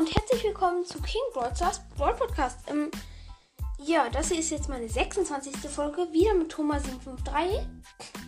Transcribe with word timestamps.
und 0.00 0.16
herzlich 0.16 0.44
willkommen 0.44 0.82
zu 0.82 0.98
King 1.02 1.20
Broadcast 1.34 1.82
Broad 1.94 2.16
Podcast. 2.16 2.58
Ähm, 2.68 2.90
ja, 3.84 4.08
das 4.08 4.28
hier 4.28 4.38
ist 4.38 4.48
jetzt 4.48 4.66
meine 4.66 4.88
26. 4.88 5.54
Folge, 5.68 6.10
wieder 6.10 6.32
mit 6.32 6.50
Thomas753. 6.50 7.66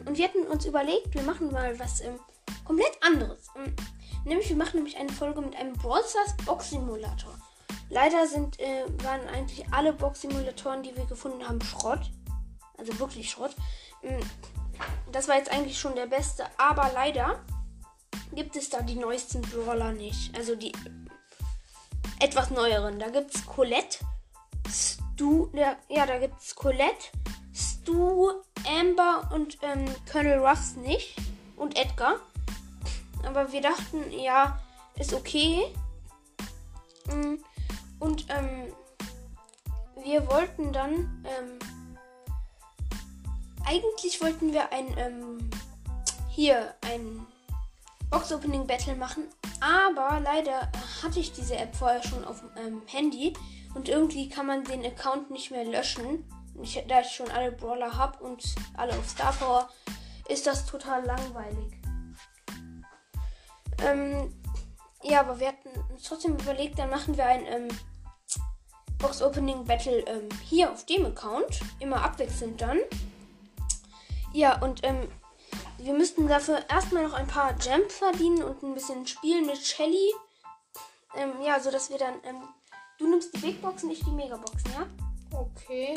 Und 0.04 0.18
wir 0.18 0.24
hatten 0.26 0.42
uns 0.48 0.66
überlegt, 0.66 1.14
wir 1.14 1.22
machen 1.22 1.50
mal 1.50 1.78
was 1.78 2.02
ähm, 2.02 2.20
komplett 2.66 2.92
anderes. 3.00 3.46
Ähm, 3.56 3.74
nämlich, 4.26 4.50
wir 4.50 4.56
machen 4.56 4.74
nämlich 4.74 4.98
eine 4.98 5.10
Folge 5.10 5.40
mit 5.40 5.56
einem 5.56 5.72
Brawl 5.72 6.02
Stars 6.04 6.36
Box 6.44 6.68
Simulator. 6.68 7.32
Leider 7.88 8.26
sind, 8.26 8.60
äh, 8.60 8.84
waren 9.02 9.26
eigentlich 9.28 9.64
alle 9.72 9.94
Box 9.94 10.20
Simulatoren, 10.20 10.82
die 10.82 10.94
wir 10.94 11.06
gefunden 11.06 11.48
haben, 11.48 11.62
Schrott. 11.62 12.10
Also 12.76 12.98
wirklich 12.98 13.30
Schrott. 13.30 13.56
Ähm, 14.02 14.20
das 15.10 15.26
war 15.26 15.38
jetzt 15.38 15.50
eigentlich 15.50 15.78
schon 15.78 15.94
der 15.94 16.06
beste, 16.06 16.44
aber 16.58 16.90
leider 16.92 17.42
gibt 18.34 18.56
es 18.56 18.68
da 18.68 18.82
die 18.82 18.96
neuesten 18.96 19.40
Brawler 19.40 19.92
nicht. 19.92 20.36
Also 20.36 20.54
die 20.54 20.72
etwas 22.22 22.50
neueren. 22.50 22.98
Da 22.98 23.08
gibt 23.08 23.34
es 23.34 23.44
Colette, 23.44 23.98
Stu, 24.70 25.48
ja, 25.52 25.76
ja 25.88 26.06
da 26.06 26.18
gibt 26.18 26.40
es 26.40 26.54
Colette, 26.54 27.10
Stu, 27.52 28.30
Amber 28.66 29.28
und 29.34 29.58
ähm, 29.62 29.84
Colonel 30.10 30.38
Ruffs 30.38 30.76
nicht. 30.76 31.16
Und 31.56 31.78
Edgar. 31.78 32.16
Aber 33.24 33.52
wir 33.52 33.60
dachten, 33.60 34.10
ja, 34.10 34.60
ist 34.98 35.12
okay. 35.12 35.62
Mm, 37.06 37.36
und 38.00 38.26
ähm, 38.30 38.72
wir 40.02 40.26
wollten 40.28 40.72
dann, 40.72 41.24
ähm, 41.24 41.58
eigentlich 43.64 44.20
wollten 44.20 44.52
wir 44.52 44.72
ein, 44.72 44.96
ähm, 44.98 45.50
hier, 46.28 46.74
ein 46.80 47.26
Box-Opening 48.12 48.66
Battle 48.66 48.94
machen. 48.94 49.24
Aber 49.60 50.20
leider 50.20 50.70
hatte 51.02 51.18
ich 51.18 51.32
diese 51.32 51.56
App 51.56 51.74
vorher 51.74 52.02
schon 52.02 52.24
auf 52.24 52.40
dem 52.40 52.50
ähm, 52.56 52.82
Handy 52.86 53.32
und 53.74 53.88
irgendwie 53.88 54.28
kann 54.28 54.46
man 54.46 54.62
den 54.64 54.84
Account 54.84 55.30
nicht 55.30 55.50
mehr 55.50 55.64
löschen. 55.64 56.24
Ich, 56.62 56.80
da 56.86 57.00
ich 57.00 57.08
schon 57.08 57.30
alle 57.30 57.50
Brawler 57.50 57.96
habe 57.96 58.22
und 58.22 58.54
alle 58.74 58.92
auf 58.92 59.08
Star 59.08 59.32
Power, 59.32 59.68
ist 60.28 60.46
das 60.46 60.66
total 60.66 61.04
langweilig. 61.04 61.80
Ähm, 63.82 64.38
ja, 65.02 65.20
aber 65.20 65.40
wir 65.40 65.48
hatten 65.48 65.70
uns 65.90 66.02
trotzdem 66.04 66.34
überlegt, 66.34 66.78
dann 66.78 66.90
machen 66.90 67.16
wir 67.16 67.24
ein 67.24 67.46
ähm, 67.46 67.68
Box 68.98 69.22
Opening 69.22 69.64
Battle 69.64 70.00
ähm, 70.00 70.28
hier 70.44 70.70
auf 70.70 70.84
dem 70.84 71.06
Account. 71.06 71.60
Immer 71.80 72.04
abwechselnd 72.04 72.60
dann. 72.60 72.78
Ja, 74.34 74.60
und 74.62 74.80
ähm, 74.84 75.08
wir 75.84 75.94
müssten 75.94 76.28
dafür 76.28 76.60
erstmal 76.68 77.02
noch 77.04 77.14
ein 77.14 77.26
paar 77.26 77.54
Gems 77.54 77.94
verdienen 77.94 78.42
und 78.42 78.62
ein 78.62 78.74
bisschen 78.74 79.06
spielen 79.06 79.46
mit 79.46 79.58
Shelly. 79.58 80.12
Ähm, 81.16 81.32
ja, 81.44 81.60
so 81.60 81.70
dass 81.70 81.90
wir 81.90 81.98
dann. 81.98 82.14
Ähm, 82.24 82.42
du 82.98 83.08
nimmst 83.08 83.34
die 83.34 83.40
Big 83.40 83.60
Boxen, 83.60 83.90
ich 83.90 84.04
die 84.04 84.10
Megaboxen, 84.10 84.72
ja? 84.72 84.86
Okay. 85.36 85.94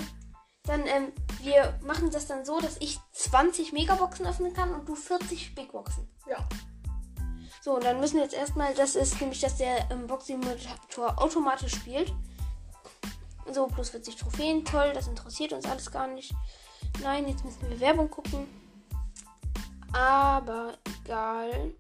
Dann, 0.64 0.88
ähm, 0.88 1.14
wir 1.42 1.78
machen 1.84 2.10
das 2.10 2.26
dann 2.26 2.44
so, 2.44 2.60
dass 2.60 2.78
ich 2.80 3.00
20 3.14 3.74
Megaboxen 3.74 4.26
öffnen 4.26 4.54
kann 4.54 4.74
und 4.74 4.90
du 4.90 4.96
40 4.96 5.54
Big 5.54 5.72
Boxen. 5.72 6.10
Ja. 6.28 6.38
So, 7.62 7.76
und 7.76 7.84
dann 7.84 8.00
müssen 8.00 8.16
wir 8.16 8.24
jetzt 8.24 8.36
erstmal, 8.36 8.74
das 8.74 8.96
ist 8.96 9.20
nämlich, 9.22 9.42
dass 9.42 9.58
der 9.58 9.90
ähm, 9.92 10.08
Box-Simulator 10.08 11.22
automatisch 11.22 11.76
spielt. 11.76 12.12
So, 13.52 13.68
plus 13.68 13.90
40 13.90 14.16
Trophäen, 14.16 14.66
toll, 14.66 14.92
das 14.94 15.08
interessiert 15.08 15.54
uns 15.54 15.66
alles 15.66 15.92
gar 15.92 16.08
nicht. 16.08 16.34
Nein, 17.04 17.28
jetzt 17.28 17.46
müssen 17.46 17.70
wir 17.70 17.80
Werbung 17.80 18.10
gucken. 18.10 18.48
Aber 19.96 20.74
egal. 21.04 21.74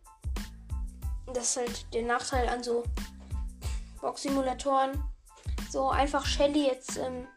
Das 1.33 1.49
ist 1.49 1.57
halt 1.57 1.93
der 1.93 2.03
Nachteil 2.03 2.47
an 2.47 2.63
so 2.63 2.83
Box-Simulatoren. 3.99 5.03
So 5.69 5.89
einfach 5.89 6.25
Shelly 6.25 6.67
jetzt 6.67 6.97
ähm, 6.97 7.27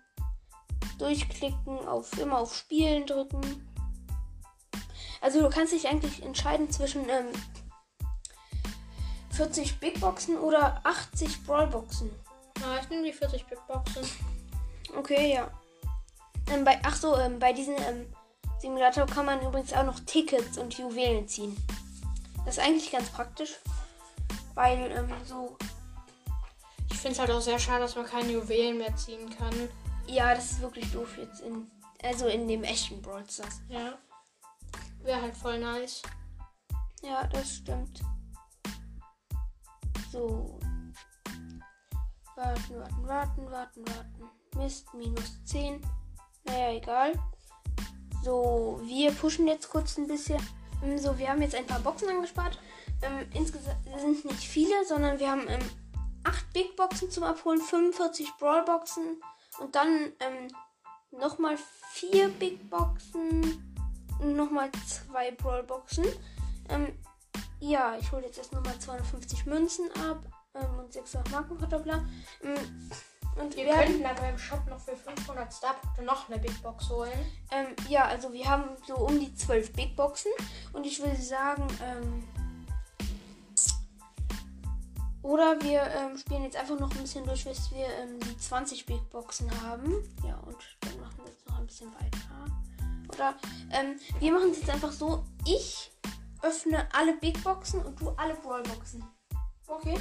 durchklicken, 0.99 1.78
auf 1.88 2.17
immer 2.19 2.38
auf 2.38 2.55
Spielen 2.55 3.06
drücken. 3.06 3.69
Also 5.21 5.41
du 5.41 5.50
kannst 5.50 5.72
dich 5.72 5.88
eigentlich 5.88 6.22
entscheiden 6.22 6.71
zwischen 6.71 7.09
ähm, 7.09 7.33
40 9.33 9.81
Big 9.81 10.00
Boxen 10.00 10.37
oder 10.38 10.81
80 10.84 11.44
Brawl 11.44 11.67
Boxen. 11.67 12.11
Na, 12.61 12.78
ich 12.78 12.88
nehme 12.88 13.05
die 13.05 13.12
40 13.12 13.47
Big 13.47 13.59
Boxen. 13.67 14.09
Okay, 14.97 15.34
ja. 15.34 15.50
Ähm, 16.53 16.65
bei, 16.65 16.78
ach 16.84 16.94
so, 16.94 17.17
ähm, 17.17 17.41
bei 17.41 17.53
diesen 17.53 17.77
ähm, 17.78 18.06
Simulator 18.59 19.07
kann 19.07 19.27
man 19.27 19.41
übrigens 19.41 19.73
auch 19.73 19.85
noch 19.85 20.01
Tickets 20.01 20.59
und 20.59 20.77
Juwelen 20.77 21.29
ziehen. 21.29 21.57
Das 22.45 22.57
ist 22.57 22.65
eigentlich 22.65 22.91
ganz 22.91 23.09
praktisch, 23.11 23.57
weil 24.55 24.91
ähm, 24.91 25.13
so. 25.25 25.57
Ich 26.91 26.97
finde 26.97 27.13
es 27.13 27.19
halt 27.21 27.31
auch 27.31 27.41
sehr 27.41 27.59
schade, 27.59 27.81
dass 27.81 27.95
man 27.95 28.07
keine 28.07 28.33
Juwelen 28.33 28.79
mehr 28.79 28.97
ziehen 28.97 29.31
kann. 29.37 29.55
Ja, 30.07 30.35
das 30.35 30.53
ist 30.53 30.61
wirklich 30.61 30.91
doof 30.91 31.17
jetzt 31.19 31.41
in. 31.41 31.71
Also 32.03 32.27
in 32.27 32.49
dem 32.49 32.65
echten 32.65 33.03
Brawl 33.03 33.29
Stars. 33.29 33.61
Ja. 33.69 33.99
Wäre 35.03 35.23
halt 35.23 35.37
voll 35.37 35.59
nice. 35.59 36.03
Ja, 37.03 37.27
das 37.27 37.57
stimmt. 37.57 38.01
So. 40.11 40.59
Warten, 42.37 42.81
warten, 42.81 43.09
warten, 43.09 43.51
warten, 43.51 43.89
warten. 43.89 44.31
Mist, 44.57 44.93
minus 44.95 45.45
10. 45.45 45.81
Naja, 46.45 46.73
egal. 46.73 47.13
So, 48.23 48.81
wir 48.84 49.12
pushen 49.12 49.47
jetzt 49.47 49.69
kurz 49.71 49.97
ein 49.99 50.06
bisschen. 50.06 50.41
Ähm, 50.83 50.99
so, 50.99 51.17
wir 51.19 51.29
haben 51.29 51.43
jetzt 51.43 51.55
ein 51.55 51.67
paar 51.67 51.81
Boxen 51.81 52.09
angespart. 52.09 52.59
Ähm, 53.03 53.27
insgesamt 53.34 53.77
sind 53.99 54.25
nicht 54.25 54.49
viele, 54.49 54.84
sondern 54.87 55.19
wir 55.19 55.31
haben 55.31 55.47
ähm, 55.49 55.71
8 56.25 56.53
Big 56.53 56.77
Boxen 56.77 57.11
zum 57.11 57.25
Abholen, 57.25 57.61
45 57.61 58.37
Brawl 58.39 58.65
Boxen 58.65 59.23
und 59.61 59.75
dann 59.75 60.12
ähm, 60.21 60.49
nochmal 61.11 61.56
4 61.93 62.29
Big 62.29 62.69
Boxen 62.69 63.77
und 64.21 64.37
nochmal 64.37 64.71
2 64.73 65.33
Brawl 65.33 65.62
Boxen. 65.62 66.05
Ähm, 66.69 66.99
ja, 67.61 67.97
ich 67.99 68.11
hole 68.12 68.25
jetzt 68.25 68.39
erst 68.39 68.53
nochmal 68.53 68.79
250 68.79 69.47
Münzen 69.47 69.91
ab 70.09 70.23
ähm, 70.55 70.79
und 70.79 70.93
600 70.93 71.31
Markenverdoppler. 71.31 72.05
Ähm, 72.43 72.91
und 73.41 73.56
wir 73.56 73.72
könnten 73.72 74.04
aber 74.04 74.28
im 74.28 74.38
Shop 74.38 74.66
noch 74.69 74.81
für 74.81 74.97
500 74.97 75.53
Starpunkte 75.53 76.03
noch 76.03 76.28
eine 76.28 76.38
Big 76.38 76.62
Box 76.62 76.88
holen. 76.91 77.10
Ähm, 77.50 77.69
ja, 77.88 78.04
also 78.04 78.32
wir 78.32 78.49
haben 78.49 78.65
so 78.87 78.97
um 78.97 79.19
die 79.19 79.34
12 79.34 79.72
Big 79.72 79.97
Boxen. 79.97 80.32
Und 80.72 80.87
ich 80.87 81.00
würde 81.00 81.21
sagen, 81.21 81.66
ähm, 81.82 82.28
oder 85.22 85.60
wir 85.60 85.82
ähm, 85.82 86.16
spielen 86.16 86.44
jetzt 86.44 86.56
einfach 86.56 86.78
noch 86.78 86.91
ein 86.91 87.03
bisschen 87.03 87.25
durch, 87.25 87.44
bis 87.44 87.71
wir 87.71 87.87
ähm, 87.87 88.19
die 88.21 88.37
20 88.38 88.87
Big 88.87 89.10
Boxen 89.10 89.50
haben. 89.62 89.93
Ja, 90.26 90.38
und 90.47 90.56
dann 90.81 91.00
machen 91.00 91.19
wir 91.19 91.26
jetzt 91.26 91.47
noch 91.49 91.59
ein 91.59 91.66
bisschen 91.66 91.93
weiter. 91.94 92.47
Oder 93.12 93.34
ähm, 93.72 93.99
wir 94.20 94.32
machen 94.32 94.50
es 94.50 94.59
jetzt 94.59 94.70
einfach 94.70 94.93
so, 94.93 95.25
ich 95.47 95.93
öffne 96.43 96.88
alle 96.93 97.15
Big 97.15 97.43
Boxen 97.43 97.84
und 97.84 98.00
du 98.00 98.10
alle 98.10 98.34
Brawl 98.34 98.62
Boxen. 98.62 99.05
Okay. 99.66 99.99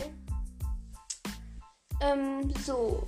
Ähm, 2.00 2.54
so. 2.64 3.08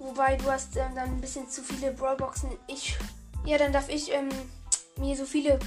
Wobei 0.00 0.36
du 0.36 0.50
hast 0.50 0.76
ähm, 0.76 0.94
dann 0.94 1.10
ein 1.10 1.20
bisschen 1.20 1.48
zu 1.48 1.62
viele 1.62 1.92
Brawlboxen. 1.92 2.50
Ich. 2.66 2.98
Ja, 3.44 3.58
dann 3.58 3.72
darf 3.72 3.88
ich 3.88 4.10
ähm, 4.12 4.30
mir 4.96 5.14
so 5.14 5.24
viele 5.24 5.58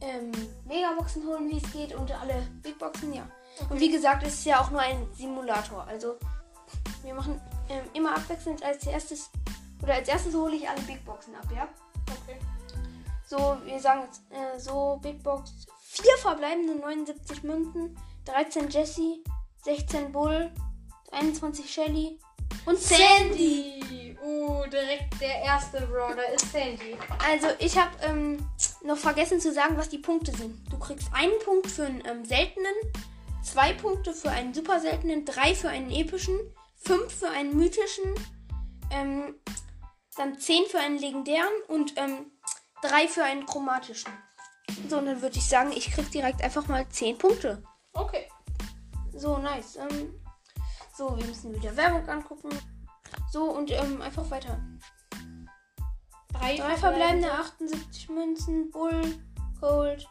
ähm, 0.00 0.32
Megaboxen 0.64 1.26
holen, 1.26 1.50
wie 1.50 1.58
es 1.58 1.72
geht. 1.72 1.94
Und 1.94 2.10
alle 2.12 2.46
Big 2.62 2.78
Boxen, 2.78 3.12
ja. 3.12 3.28
Okay. 3.58 3.72
Und 3.72 3.80
wie 3.80 3.90
gesagt, 3.90 4.22
es 4.24 4.34
ist 4.34 4.44
ja 4.46 4.60
auch 4.60 4.70
nur 4.70 4.80
ein 4.80 5.06
Simulator. 5.12 5.84
Also 5.86 6.16
wir 7.02 7.14
machen 7.14 7.40
ähm, 7.68 7.84
immer 7.94 8.16
abwechselnd 8.16 8.62
als 8.62 8.86
erstes. 8.86 9.28
Oder 9.82 9.94
als 9.94 10.08
erstes 10.08 10.34
hole 10.34 10.54
ich 10.54 10.68
alle 10.68 10.80
Big 10.82 11.04
Boxen 11.04 11.34
ab, 11.34 11.46
ja? 11.54 11.68
Okay. 12.22 12.38
So, 13.26 13.56
wir 13.64 13.80
sagen 13.80 14.02
jetzt 14.04 14.22
äh, 14.30 14.60
so 14.60 15.00
Big 15.02 15.22
Box. 15.22 15.66
Vier 15.80 16.16
verbleibende 16.18 16.76
79 16.76 17.42
Münzen, 17.42 17.98
13 18.24 18.68
Jesse, 18.70 19.22
16 19.64 20.12
Bull, 20.12 20.52
21 21.10 21.70
Shelly, 21.70 22.18
und 22.64 22.78
Sandy. 22.78 24.16
Uh, 24.24 24.64
direkt 24.66 25.20
der 25.20 25.42
erste 25.42 25.80
Brawler 25.82 26.32
ist 26.34 26.50
Sandy. 26.52 26.96
Also 27.28 27.48
ich 27.58 27.76
habe 27.76 27.90
ähm, 28.02 28.48
noch 28.84 28.96
vergessen 28.96 29.40
zu 29.40 29.52
sagen, 29.52 29.76
was 29.76 29.88
die 29.88 29.98
Punkte 29.98 30.32
sind. 30.32 30.60
Du 30.70 30.78
kriegst 30.78 31.08
einen 31.12 31.38
Punkt 31.44 31.66
für 31.66 31.84
einen 31.84 32.02
ähm, 32.06 32.24
seltenen, 32.24 32.72
zwei 33.42 33.72
Punkte 33.72 34.12
für 34.12 34.30
einen 34.30 34.54
super 34.54 34.80
seltenen, 34.80 35.24
drei 35.24 35.54
für 35.54 35.68
einen 35.68 35.90
epischen, 35.90 36.38
fünf 36.76 37.12
für 37.12 37.28
einen 37.30 37.56
mythischen, 37.56 38.14
ähm, 38.90 39.34
dann 40.16 40.38
zehn 40.38 40.64
für 40.66 40.78
einen 40.78 40.98
legendären 40.98 41.52
und 41.68 41.94
ähm, 41.96 42.30
drei 42.82 43.08
für 43.08 43.24
einen 43.24 43.46
chromatischen. 43.46 44.12
So, 44.88 44.98
und 44.98 45.06
dann 45.06 45.22
würde 45.22 45.36
ich 45.36 45.48
sagen, 45.48 45.72
ich 45.74 45.90
krieg 45.90 46.10
direkt 46.10 46.42
einfach 46.42 46.66
mal 46.68 46.88
zehn 46.88 47.16
Punkte. 47.18 47.62
Okay. 47.92 48.28
So, 49.14 49.38
nice. 49.38 49.76
Ähm, 49.76 50.21
so, 50.96 51.16
wir 51.16 51.24
müssen 51.24 51.54
wieder 51.54 51.76
Werbung 51.76 52.08
angucken. 52.08 52.50
So, 53.30 53.44
und 53.44 53.70
ähm, 53.70 54.00
einfach 54.02 54.30
weiter. 54.30 54.60
Drei, 56.32 56.56
Drei 56.56 56.76
verbleibende 56.76 57.32
78 57.32 58.08
Münzen, 58.08 58.70
Bull, 58.70 59.02
Gold, 59.60 60.08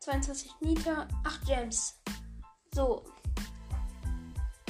22 0.00 0.50
Nita, 0.60 1.06
8 1.24 1.46
Gems. 1.46 2.00
So. 2.74 3.04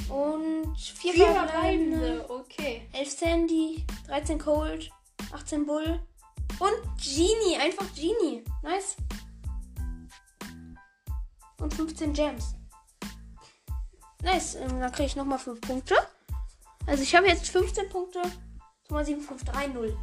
Und 0.09 0.77
vier, 0.79 1.13
Vier 1.15 1.27
verbleibende. 1.27 2.19
verbleibende. 2.19 2.31
Okay. 2.31 2.89
11 2.93 3.11
Sandy, 3.11 3.87
13 4.07 4.39
Cold, 4.39 4.91
18 5.33 5.65
Bull 5.67 6.01
und 6.59 7.03
Genie. 7.03 7.57
Einfach 7.59 7.87
Genie. 7.95 8.45
Nice. 8.63 8.97
Und 11.61 11.73
15 11.73 12.13
Gems. 12.13 12.55
Nice. 14.25 14.55
Ähm, 14.57 14.81
dann 14.81 14.91
kriege 14.91 15.07
ich 15.07 15.17
nochmal 15.17 15.39
5 15.39 15.61
Punkte. 15.61 15.95
Also 16.87 17.03
ich 17.03 17.15
habe 17.15 17.29
jetzt 17.29 17.49
15 17.51 17.89
Punkte. 17.91 18.23
2,7530. 18.89 19.95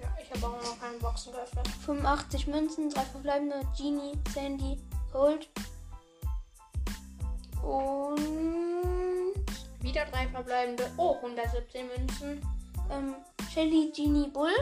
Ja, 0.00 0.08
ich 0.22 0.30
habe 0.30 0.46
auch 0.46 0.62
noch 0.62 0.80
keine 0.80 0.96
Boxen 0.98 1.32
geöffnet. 1.32 1.68
85 1.84 2.46
Münzen, 2.46 2.90
3 2.90 3.00
verbleibende, 3.02 3.60
Genie, 3.76 4.12
Sandy, 4.32 4.80
Cold. 5.12 5.48
Und 7.62 9.34
Wieder 9.80 10.04
drei 10.06 10.28
verbleibende. 10.28 10.90
Oh, 10.96 11.16
117 11.16 11.86
Münzen. 11.86 12.46
ähm, 12.90 13.14
Shelly, 13.52 13.92
Genie, 13.94 14.28
Bull. 14.28 14.52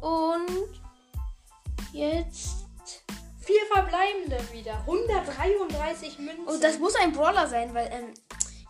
Und 0.00 0.80
jetzt. 1.92 2.61
Vier 3.52 3.66
verbleibende 3.66 4.52
wieder. 4.52 4.78
133 4.80 6.18
Münzen. 6.20 6.44
Oh, 6.46 6.56
das 6.58 6.78
muss 6.78 6.94
ein 6.96 7.12
Brawler 7.12 7.46
sein, 7.46 7.74
weil 7.74 7.86
ähm, 7.92 8.14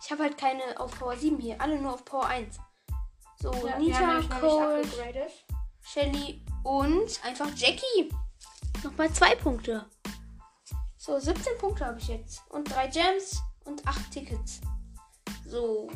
ich 0.03 0.11
habe 0.11 0.23
halt 0.23 0.37
keine 0.37 0.61
auf 0.77 0.99
Power 0.99 1.15
7 1.15 1.39
hier. 1.39 1.61
Alle 1.61 1.79
nur 1.79 1.93
auf 1.93 2.03
Power 2.03 2.25
1. 2.25 2.57
So, 3.39 3.53
ja, 3.65 3.79
Nita, 3.79 4.17
abgegradet. 4.17 5.31
Shelly 5.81 6.41
und 6.63 7.19
einfach 7.23 7.47
Jackie. 7.55 8.09
Nochmal 8.83 9.11
zwei 9.13 9.35
Punkte. 9.35 9.85
So, 10.97 11.17
17 11.17 11.57
Punkte 11.59 11.85
habe 11.85 11.99
ich 11.99 12.09
jetzt. 12.09 12.41
Und 12.49 12.69
drei 12.69 12.87
Gems 12.87 13.41
und 13.63 13.87
acht 13.87 14.11
Tickets. 14.11 14.59
So. 15.47 15.89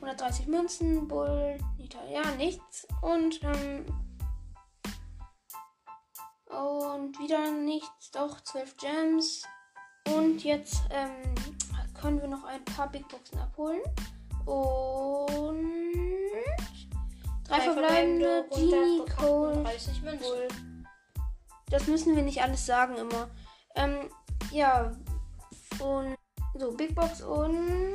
130 0.00 0.48
Münzen, 0.48 1.06
Bull, 1.06 1.58
Nita, 1.76 1.98
ja, 2.10 2.24
nichts. 2.36 2.86
Und, 3.00 3.42
ähm. 3.44 3.84
Und 6.48 7.18
wieder 7.18 7.50
nichts, 7.50 8.10
doch 8.10 8.40
12 8.40 8.76
Gems. 8.76 9.42
Und 10.14 10.42
jetzt, 10.42 10.80
ähm, 10.90 11.34
können 12.00 12.20
wir 12.20 12.28
noch 12.28 12.44
ein 12.44 12.64
paar 12.64 12.88
Big 12.90 13.06
Boxen 13.08 13.38
abholen. 13.38 13.82
Und. 14.46 15.72
Drei 17.46 17.60
verbleibende, 17.60 18.46
Genie, 18.54 19.02
Cold, 19.18 19.66
30 19.66 20.02
Münzen. 20.02 20.20
Bull. 20.20 20.48
Das 21.70 21.86
müssen 21.86 22.14
wir 22.14 22.22
nicht 22.22 22.42
alles 22.42 22.64
sagen 22.64 22.96
immer. 22.96 23.28
Ähm, 23.74 24.10
ja. 24.50 24.92
Und 25.78 26.16
so, 26.54 26.72
Big 26.72 26.94
Box 26.94 27.22
und. 27.22 27.94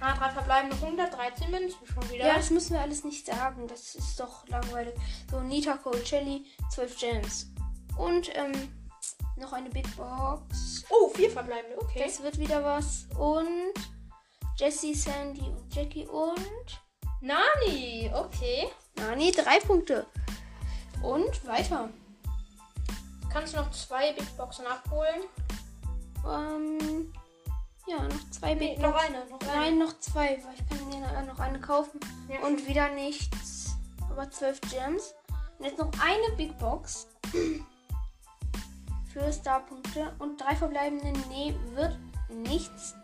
Ah, 0.00 0.14
drei 0.14 0.30
verbleibende 0.30 0.76
113 0.76 1.50
Münzen 1.50 1.86
schon 1.86 2.10
wieder. 2.10 2.26
Ja, 2.26 2.34
das 2.36 2.50
müssen 2.50 2.74
wir 2.74 2.80
alles 2.80 3.04
nicht 3.04 3.26
sagen. 3.26 3.66
Das 3.66 3.94
ist 3.94 4.20
doch 4.20 4.46
langweilig. 4.48 4.94
So, 5.30 5.40
Nita, 5.40 5.76
Cold, 5.78 6.06
Shelly, 6.06 6.44
12 6.70 6.98
Gems. 6.98 7.46
Und, 7.96 8.30
ähm, 8.36 8.52
noch 9.36 9.52
eine 9.52 9.70
Big 9.70 9.84
Box. 9.96 10.84
Oh, 10.90 11.08
vier 11.14 11.30
verbleibende. 11.30 11.78
Okay. 11.78 12.02
Das 12.04 12.22
wird 12.22 12.38
wieder 12.38 12.62
was. 12.64 13.06
Und 13.18 13.74
Jessie, 14.56 14.94
Sandy 14.94 15.42
und 15.42 15.74
Jackie 15.74 16.06
und 16.06 16.80
Nani. 17.20 18.10
Okay. 18.14 18.68
Nani, 18.96 19.30
drei 19.32 19.60
Punkte. 19.60 20.06
Und 21.02 21.46
weiter. 21.46 21.90
Kannst 23.30 23.52
du 23.52 23.58
noch 23.58 23.70
zwei 23.70 24.12
Big 24.12 24.36
Boxen 24.36 24.66
abholen? 24.66 25.22
Ähm, 26.26 27.12
ja, 27.86 28.02
noch 28.02 28.30
zwei 28.30 28.54
Big 28.54 28.78
noch 28.78 28.94
eine. 28.94 29.24
Noch 29.26 29.40
eine. 29.40 29.52
Nein, 29.52 29.78
noch 29.78 29.98
zwei, 29.98 30.42
weil 30.44 30.54
ich 30.54 30.68
kann 30.68 30.88
mir 30.88 31.22
noch 31.24 31.38
eine 31.38 31.60
kaufen. 31.60 32.00
Ja. 32.28 32.40
Und 32.40 32.66
wieder 32.66 32.88
nichts. 32.90 33.76
Aber 34.10 34.30
zwölf 34.30 34.60
Gems. 34.62 35.14
Und 35.58 35.64
jetzt 35.64 35.78
noch 35.78 35.90
eine 36.02 36.36
Big 36.36 36.56
Box. 36.58 37.06
Für 39.12 39.32
Starpunkte. 39.32 40.14
Und 40.18 40.40
drei 40.40 40.56
verbleibende. 40.56 41.12
Nee, 41.28 41.54
wird 41.74 41.96
nichts. 42.28 42.94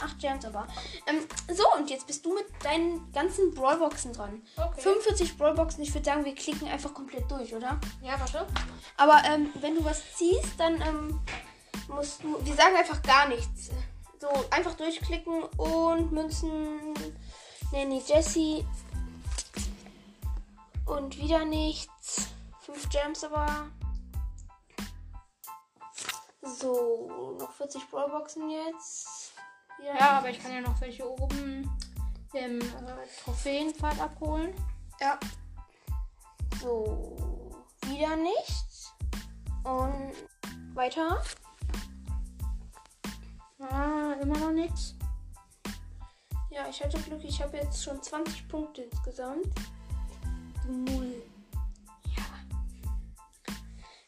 Acht 0.00 0.18
Gems 0.18 0.44
aber. 0.44 0.66
Ähm, 1.06 1.26
so, 1.54 1.64
und 1.76 1.90
jetzt 1.90 2.06
bist 2.06 2.24
du 2.24 2.34
mit 2.34 2.46
deinen 2.64 3.12
ganzen 3.12 3.54
Brawlboxen 3.54 4.12
dran. 4.12 4.42
Okay. 4.56 4.80
45 4.80 5.36
Brawlboxen. 5.36 5.82
Ich 5.82 5.92
würde 5.94 6.06
sagen, 6.06 6.24
wir 6.24 6.34
klicken 6.34 6.68
einfach 6.68 6.94
komplett 6.94 7.30
durch, 7.30 7.54
oder? 7.54 7.78
Ja, 8.02 8.18
warte. 8.18 8.46
Aber 8.96 9.22
ähm, 9.26 9.50
wenn 9.60 9.74
du 9.74 9.84
was 9.84 10.02
ziehst, 10.16 10.58
dann 10.58 10.80
ähm, 10.80 11.20
musst 11.88 12.22
du. 12.22 12.44
Wir 12.44 12.54
sagen 12.54 12.76
einfach 12.76 13.02
gar 13.02 13.28
nichts. 13.28 13.70
So, 14.20 14.28
einfach 14.50 14.74
durchklicken 14.74 15.44
und 15.56 16.12
Münzen. 16.12 16.94
Nanny 17.72 18.02
Jessie. 18.06 18.66
Und 20.84 21.16
wieder 21.16 21.46
nichts. 21.46 22.28
Fünf 22.60 22.86
Gems 22.90 23.24
aber. 23.24 23.70
So, 26.42 27.36
noch 27.38 27.52
40 27.52 27.88
Brawlboxen 27.90 28.50
jetzt. 28.50 29.32
Wieder 29.78 29.94
Ja, 29.98 30.18
aber 30.18 30.28
ich 30.28 30.42
kann 30.42 30.52
ja 30.52 30.60
noch 30.60 30.78
welche 30.82 31.08
oben 31.08 31.70
im 32.34 32.60
äh, 32.60 33.06
Trophäenpfad 33.24 33.98
abholen. 34.00 34.54
Ja. 35.00 35.18
So, 36.60 37.16
wieder 37.86 38.16
nichts. 38.16 38.92
Und 39.64 40.12
weiter. 40.74 41.22
Ah, 43.60 44.14
immer 44.22 44.38
noch 44.38 44.52
nichts. 44.52 44.94
Ja, 46.50 46.66
ich 46.68 46.82
hatte 46.82 46.98
Glück, 46.98 47.22
ich 47.22 47.42
habe 47.42 47.58
jetzt 47.58 47.82
schon 47.82 48.02
20 48.02 48.48
Punkte 48.48 48.82
insgesamt. 48.82 49.46
Null. 50.66 51.22
Ja. 52.16 52.24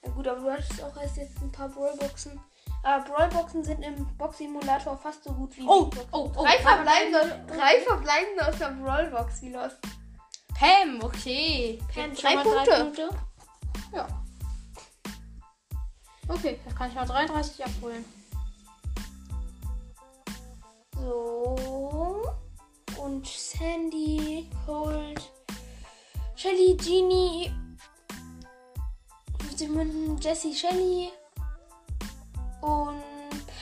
Ja 0.03 0.11
gut, 0.11 0.27
aber 0.27 0.41
du 0.41 0.51
hattest 0.51 0.83
auch 0.83 0.97
erst 0.97 1.19
jetzt 1.19 1.41
ein 1.43 1.53
paar 1.53 1.69
Brawlboxen. 1.69 2.41
Aber 2.83 3.05
Brawlboxen 3.05 3.63
sind 3.63 3.83
im 3.83 4.07
Box-Simulator 4.17 4.97
fast 4.97 5.23
so 5.23 5.33
gut 5.33 5.57
wie 5.57 5.65
Oh, 5.67 5.89
oh, 6.11 6.31
oh. 6.35 6.43
Drei 6.43 6.59
verbleibende, 6.59 7.45
drei 7.47 7.81
verbleibende 7.81 8.49
aus 8.49 8.59
der 8.59 8.71
Brawlbox, 8.71 9.43
wie 9.43 9.53
los. 9.53 9.73
Pam, 10.55 11.01
okay. 11.03 11.79
Pam, 11.95 12.15
drei 12.15 12.43
schon 12.43 12.55
mal 12.55 12.65
Punkte. 12.65 13.09
Ja. 13.93 14.09
Okay, 16.27 16.59
das 16.65 16.75
kann 16.75 16.89
ich 16.89 16.95
mal 16.95 17.07
33 17.07 17.65
abholen. 17.65 18.22
So. 21.03 21.57
Und 22.97 23.27
Sandy, 23.27 24.49
Cold, 24.65 25.21
Shelly, 26.37 26.77
Genie, 26.77 27.51
50 29.41 29.69
Münzen, 29.71 30.21
Jessie, 30.21 30.55
Shelly 30.55 31.11
und 32.61 33.03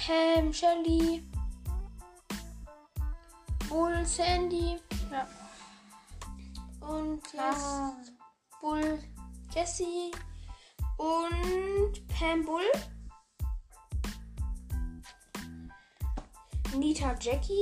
Pam, 0.06 0.52
Shelly, 0.52 1.26
Bull, 3.70 4.04
Sandy 4.04 4.76
Ja. 5.11 5.26
und 6.87 7.23
jetzt 7.32 7.38
Ah. 7.38 7.92
Bull, 8.61 8.99
Jessie 9.54 10.11
und 10.99 12.06
Pam, 12.09 12.44
Bull. 12.44 12.70
Nita, 16.77 17.15
Jackie. 17.21 17.55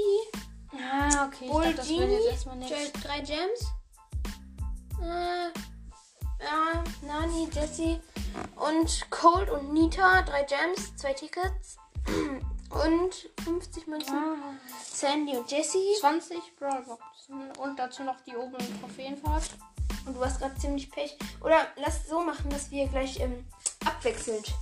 Ah, 0.72 1.26
okay. 1.26 1.46
Ich 1.46 1.50
Bull, 1.50 1.64
dachte, 1.64 1.76
das 1.76 1.88
jetzt 1.88 2.26
erstmal 2.26 2.58
Drei, 2.60 2.68
nichts. 2.68 3.00
drei 3.02 3.20
Gems. 3.20 3.72
Äh, 5.00 6.44
ja, 6.44 6.84
Nani, 7.02 7.48
Jessie 7.52 8.00
und 8.56 9.10
Cold 9.10 9.50
und 9.50 9.72
Nita. 9.72 10.22
Drei 10.22 10.42
Gems, 10.44 10.94
zwei 10.96 11.12
Tickets. 11.12 11.76
Und 12.70 13.30
50 13.44 13.86
Münzen. 13.86 14.14
Ah. 14.14 14.36
Sandy 14.84 15.34
und 15.38 15.50
Jessie. 15.50 15.94
20 16.00 16.38
Brawlboxen 16.58 17.50
und 17.58 17.78
dazu 17.78 18.02
noch 18.02 18.20
die 18.26 18.36
oben 18.36 18.56
im 18.56 18.80
Trophäenpfad. 18.80 19.42
Und 20.04 20.14
du 20.14 20.22
hast 20.22 20.38
gerade 20.38 20.54
ziemlich 20.58 20.90
Pech. 20.90 21.16
Oder 21.40 21.66
lass 21.76 22.06
so 22.06 22.20
machen, 22.20 22.50
dass 22.50 22.70
wir 22.70 22.86
gleich 22.88 23.20
ähm, 23.20 23.46
abwechselnd 23.86 24.52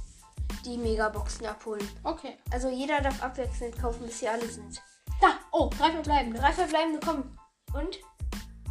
die 0.66 0.76
Megaboxen 0.76 1.46
abholen. 1.46 1.88
Okay. 2.02 2.36
Also 2.50 2.68
jeder 2.68 3.00
darf 3.00 3.22
abwechselnd 3.22 3.78
kaufen, 3.78 4.04
bis 4.04 4.20
hier 4.20 4.32
alle 4.32 4.48
sind. 4.48 4.82
Da, 5.20 5.38
oh, 5.52 5.70
drei 5.78 5.92
verbleibende. 5.92 6.40
Drei 6.40 6.52
verbleibende 6.52 7.00
kommen. 7.00 7.38
Und 7.72 7.98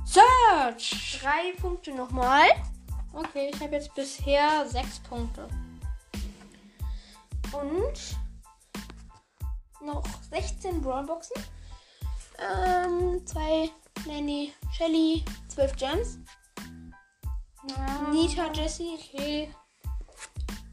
Search! 0.06 1.20
drei 1.22 1.54
Punkte 1.60 1.94
nochmal. 1.94 2.48
Okay, 3.14 3.50
ich 3.54 3.60
habe 3.62 3.76
jetzt 3.76 3.94
bisher 3.96 4.68
sechs 4.68 5.00
Punkte. 5.00 5.48
Und 7.52 8.18
noch 9.82 10.04
16 10.30 10.82
Brawlboxen. 10.82 11.42
Ähm, 12.38 13.26
zwei 13.26 13.70
Nanny, 14.06 14.54
Shelly, 14.74 15.24
12 15.48 15.76
Gems. 15.78 16.18
Ja. 17.70 18.10
Nita, 18.12 18.52
Jessie 18.52 18.98
Okay. 18.98 19.50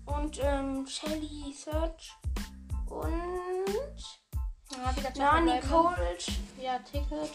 Und 0.07 0.39
ähm, 0.43 0.87
Shelly, 0.87 1.53
Search. 1.55 2.13
Und 2.89 3.97
Ja, 4.71 4.95
zwei 4.95 5.19
Nani. 5.19 5.61
Cold, 5.61 6.27
Ja, 6.61 6.79
Ticket. 6.81 7.31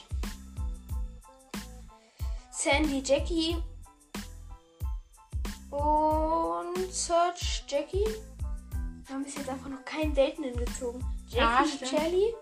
Sandy 2.52 3.02
Jackie 3.06 3.56
und 5.70 6.92
Search 6.92 7.64
Jackie. 7.68 8.06
Wir 9.06 9.16
haben 9.16 9.24
bis 9.24 9.36
jetzt 9.36 9.50
einfach 9.50 9.70
noch 9.70 9.86
keinen 9.86 10.14
seltenen 10.16 10.56
gezogen. 10.58 11.04
Ja, 11.28 11.60
Jackie 11.64 11.70
stimmt. 11.86 11.92
Shelly. 11.92 12.34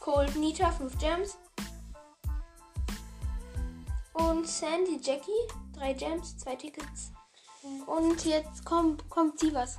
Cold 0.00 0.36
Nita, 0.36 0.70
5 0.70 0.98
Gems. 0.98 1.36
Und 4.14 4.46
Sandy 4.48 4.98
Jackie, 5.02 5.30
3 5.76 5.92
Gems, 5.94 6.38
2 6.38 6.56
Tickets. 6.56 7.12
Und 7.86 8.24
jetzt 8.24 8.64
kommt, 8.64 9.08
kommt 9.10 9.38
sie 9.38 9.54
was. 9.54 9.78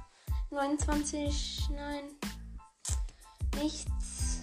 29, 0.52 1.70
nein. 1.72 2.04
Nichts. 3.56 4.42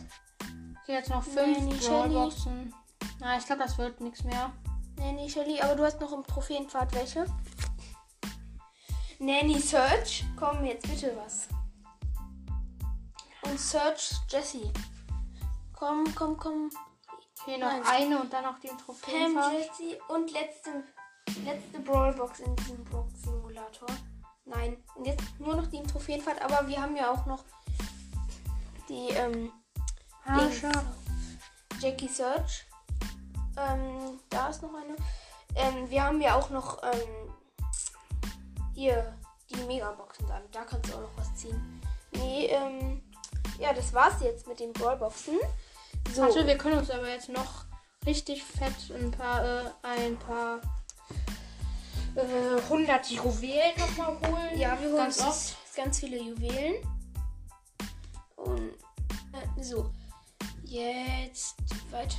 Okay, 0.83 0.93
jetzt 0.93 1.11
noch 1.11 1.23
fünf 1.23 1.83
Shelly. 1.83 2.15
Brawlboxen. 2.15 2.75
Na, 3.21 3.39
ich 3.39 3.47
glaube, 3.47 3.63
das 3.63 3.79
wird 3.79 4.01
nichts 4.01 4.25
mehr. 4.25 4.53
Nanny 4.97 5.29
Shelly, 5.29 5.61
aber 5.61 5.77
du 5.77 5.85
hast 5.85 6.01
noch 6.01 6.13
im 6.13 6.25
Trophäenpfad 6.27 6.95
welche? 6.95 7.27
Nanny 9.19 9.59
Search, 9.61 10.25
komm 10.37 10.65
jetzt 10.65 10.87
bitte 10.89 11.17
was. 11.17 11.49
Und 13.43 13.59
Search 13.59 14.13
Jessie. 14.29 14.71
Komm, 15.73 16.05
komm, 16.15 16.37
komm. 16.37 16.71
Okay, 17.41 17.59
noch 17.59 17.69
Nein. 17.69 17.83
eine 17.87 18.21
und 18.21 18.33
dann 18.33 18.45
noch 18.45 18.59
den 18.59 18.71
Pam 18.71 18.79
Trophäenfahrt. 18.79 19.53
Jessie 19.53 19.99
und 20.09 20.31
letzte, 20.33 20.85
letzte 21.45 21.81
Brawlbox 21.81 22.41
in 22.41 22.57
diesem 22.57 22.85
Box 22.85 23.23
Simulator. 23.23 23.89
Nein, 24.45 24.77
und 24.95 25.07
jetzt 25.07 25.23
nur 25.39 25.57
noch 25.57 25.67
die 25.67 25.79
im 25.79 25.87
Trophäenpfad, 25.87 26.41
aber 26.43 26.67
wir 26.69 26.81
haben 26.81 26.97
ja 26.97 27.11
auch 27.11 27.27
noch 27.27 27.45
die 28.89 29.09
ähm. 29.11 29.51
Jackie 31.81 32.09
Search. 32.09 32.65
Ähm, 33.57 34.21
da 34.31 34.49
ist 34.49 34.63
noch 34.63 34.75
eine. 34.75 34.97
Ähm, 35.55 35.89
wir 35.91 36.03
haben 36.03 36.21
ja 36.21 36.35
auch 36.35 36.51
noch 36.51 36.83
ähm, 36.83 37.35
hier 38.75 39.15
die 39.51 39.63
Megaboxen 39.65 40.27
dann. 40.27 40.43
Da 40.51 40.65
kannst 40.65 40.91
du 40.91 40.97
auch 40.97 41.03
noch 41.03 41.17
was 41.17 41.35
ziehen. 41.35 41.81
Nee, 42.13 42.47
ähm, 42.47 43.03
ja, 43.59 43.73
das 43.73 43.93
war's 43.93 44.21
jetzt 44.21 44.47
mit 44.47 44.61
den 44.61 44.73
Brawlboxen. 44.73 45.39
So, 46.13 46.23
Warte, 46.23 46.47
wir 46.47 46.59
können 46.59 46.79
uns 46.79 46.91
aber 46.91 47.09
jetzt 47.09 47.29
noch 47.29 47.65
richtig 48.07 48.43
fett 48.43 48.75
ein 48.95 49.11
paar, 49.11 49.45
äh, 49.45 49.71
ein 49.83 50.19
paar 50.19 50.61
äh, 52.17 52.61
100 52.63 53.11
Juwelen 53.11 53.73
nochmal 53.79 54.19
holen. 54.29 54.59
ja, 54.59 54.81
wir 54.81 54.89
holen 54.89 54.97
ganz 54.97 55.19
uns 55.19 55.29
oft. 55.29 55.77
ganz 55.77 55.99
viele 55.99 56.19
Juwelen. 56.19 56.77
Und 58.37 58.71
äh, 59.33 59.63
so, 59.63 59.91
jetzt 60.65 61.57
weiter. 61.91 62.17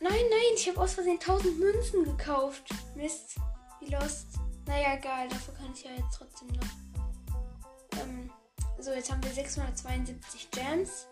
Nein, 0.00 0.12
nein, 0.30 0.56
ich 0.56 0.68
habe 0.68 0.80
aus 0.80 0.94
Versehen 0.94 1.18
1000 1.20 1.58
Münzen 1.58 2.04
gekauft. 2.04 2.64
Mist, 2.96 3.36
wie 3.80 3.92
lost. 3.92 4.26
Naja, 4.66 4.94
egal, 4.96 5.28
dafür 5.28 5.54
kann 5.54 5.72
ich 5.74 5.84
ja 5.84 5.90
jetzt 5.92 6.16
trotzdem 6.18 6.48
noch. 6.48 8.00
Ähm, 8.00 8.30
so, 8.78 8.92
jetzt 8.92 9.12
haben 9.12 9.22
wir 9.22 9.30
672 9.30 10.50
Gems. 10.50 11.06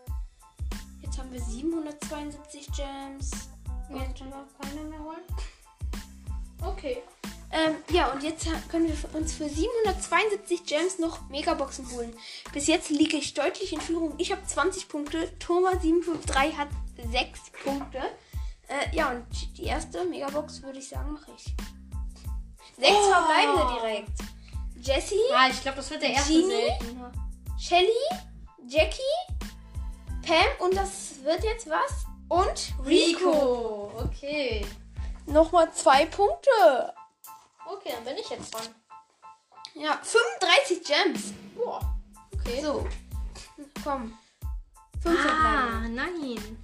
Jetzt 1.03 1.19
haben 1.19 1.33
wir 1.33 1.41
772 1.41 2.67
Gems. 2.73 3.31
Jetzt 3.91 4.19
können 4.19 4.31
wir 4.31 4.47
keine 4.61 4.85
mehr 4.89 5.01
holen. 5.01 5.23
Okay. 6.63 7.03
Ähm, 7.53 7.75
ja, 7.91 8.13
und 8.13 8.23
jetzt 8.23 8.47
können 8.69 8.87
wir 8.87 9.15
uns 9.19 9.33
für 9.33 9.49
772 9.49 10.65
Gems 10.67 10.99
noch 10.99 11.29
Megaboxen 11.29 11.91
holen. 11.93 12.15
Bis 12.53 12.69
jetzt 12.69 12.91
liege 12.91 13.17
ich 13.17 13.35
deutlich 13.35 13.73
in 13.73 13.81
Führung. 13.81 14.15
Ich 14.19 14.31
habe 14.31 14.45
20 14.47 14.89
Punkte. 14.89 15.31
Thomas753 15.41 16.57
hat 16.57 16.69
6 17.11 17.41
Punkte. 17.65 17.99
Äh, 18.69 18.95
ja, 18.95 19.11
und 19.11 19.27
die 19.59 19.65
erste 19.65 20.05
Megabox 20.05 20.63
würde 20.63 20.79
ich 20.79 20.89
sagen, 20.89 21.13
mache 21.13 21.33
ich. 21.37 21.45
Sechs 22.79 22.93
Oh. 22.97 23.11
verbleibende 23.13 23.81
direkt. 23.81 24.11
Jessie, 24.83 25.17
Ja, 25.31 25.49
ich 25.51 25.61
glaube, 25.61 25.77
das 25.79 25.91
wird 25.91 26.03
der 26.03 26.11
erste 26.11 26.33
Genie? 26.33 26.73
Shelly, 27.59 27.91
Jackie, 28.67 29.03
Pam 30.23 30.67
und 30.67 30.75
das 30.77 31.23
wird 31.23 31.43
jetzt 31.45 31.69
was? 31.69 32.07
Und 32.29 32.73
Rico. 32.87 33.91
Okay. 34.05 34.65
Nochmal 35.27 35.71
zwei 35.75 36.07
Punkte. 36.07 36.95
Okay, 37.73 37.91
dann 37.95 38.05
bin 38.05 38.17
ich 38.17 38.29
jetzt 38.31 38.53
dran. 38.53 38.67
Ja, 39.75 40.01
35 40.03 40.83
Gems. 40.85 41.33
Boah. 41.57 41.81
Okay. 42.35 42.61
So. 42.63 42.87
Komm. 43.85 44.19
Fünf 45.03 45.21
verbleibende. 45.21 45.77
Ah, 45.77 45.89
nein. 45.89 46.59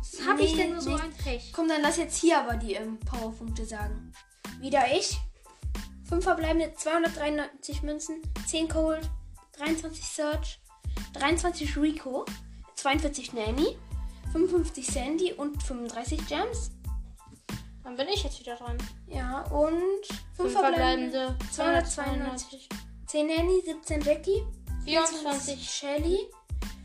Was 0.00 0.26
habe 0.26 0.42
ich 0.42 0.52
Nee, 0.54 0.62
denn 0.62 0.72
nur 0.72 0.80
so 0.80 0.90
nicht. 0.90 1.02
ein 1.04 1.12
Pech? 1.14 1.52
Komm, 1.52 1.68
dann 1.68 1.82
lass 1.82 1.96
jetzt 1.98 2.18
hier 2.18 2.38
aber 2.40 2.56
die 2.56 2.74
ähm, 2.74 2.98
Powerpunkte 3.00 3.64
sagen. 3.66 4.12
Wieder 4.60 4.84
ich. 4.96 5.18
5 6.08 6.22
verbleibende, 6.24 6.72
293 6.74 7.82
Münzen, 7.82 8.22
10 8.46 8.68
Cold, 8.68 9.10
23 9.58 10.04
Search, 10.04 10.60
23 11.14 11.76
Rico, 11.76 12.24
42 12.76 13.32
Nanny, 13.32 13.76
55 14.32 14.86
Sandy 14.86 15.32
und 15.32 15.60
35 15.62 16.26
Gems. 16.28 16.70
Dann 17.86 17.94
bin 17.94 18.08
ich 18.08 18.24
jetzt 18.24 18.40
wieder 18.40 18.56
dran. 18.56 18.76
Ja, 19.06 19.42
und 19.42 19.80
5 20.02 20.18
Fünf 20.34 20.52
verbleibende, 20.54 21.36
verbleibende. 21.52 21.88
292. 21.88 22.68
10 23.06 23.26
Nanny, 23.28 23.62
17 23.64 24.00
Jackie, 24.00 24.42
24. 24.84 25.70
Shelly, 25.70 26.18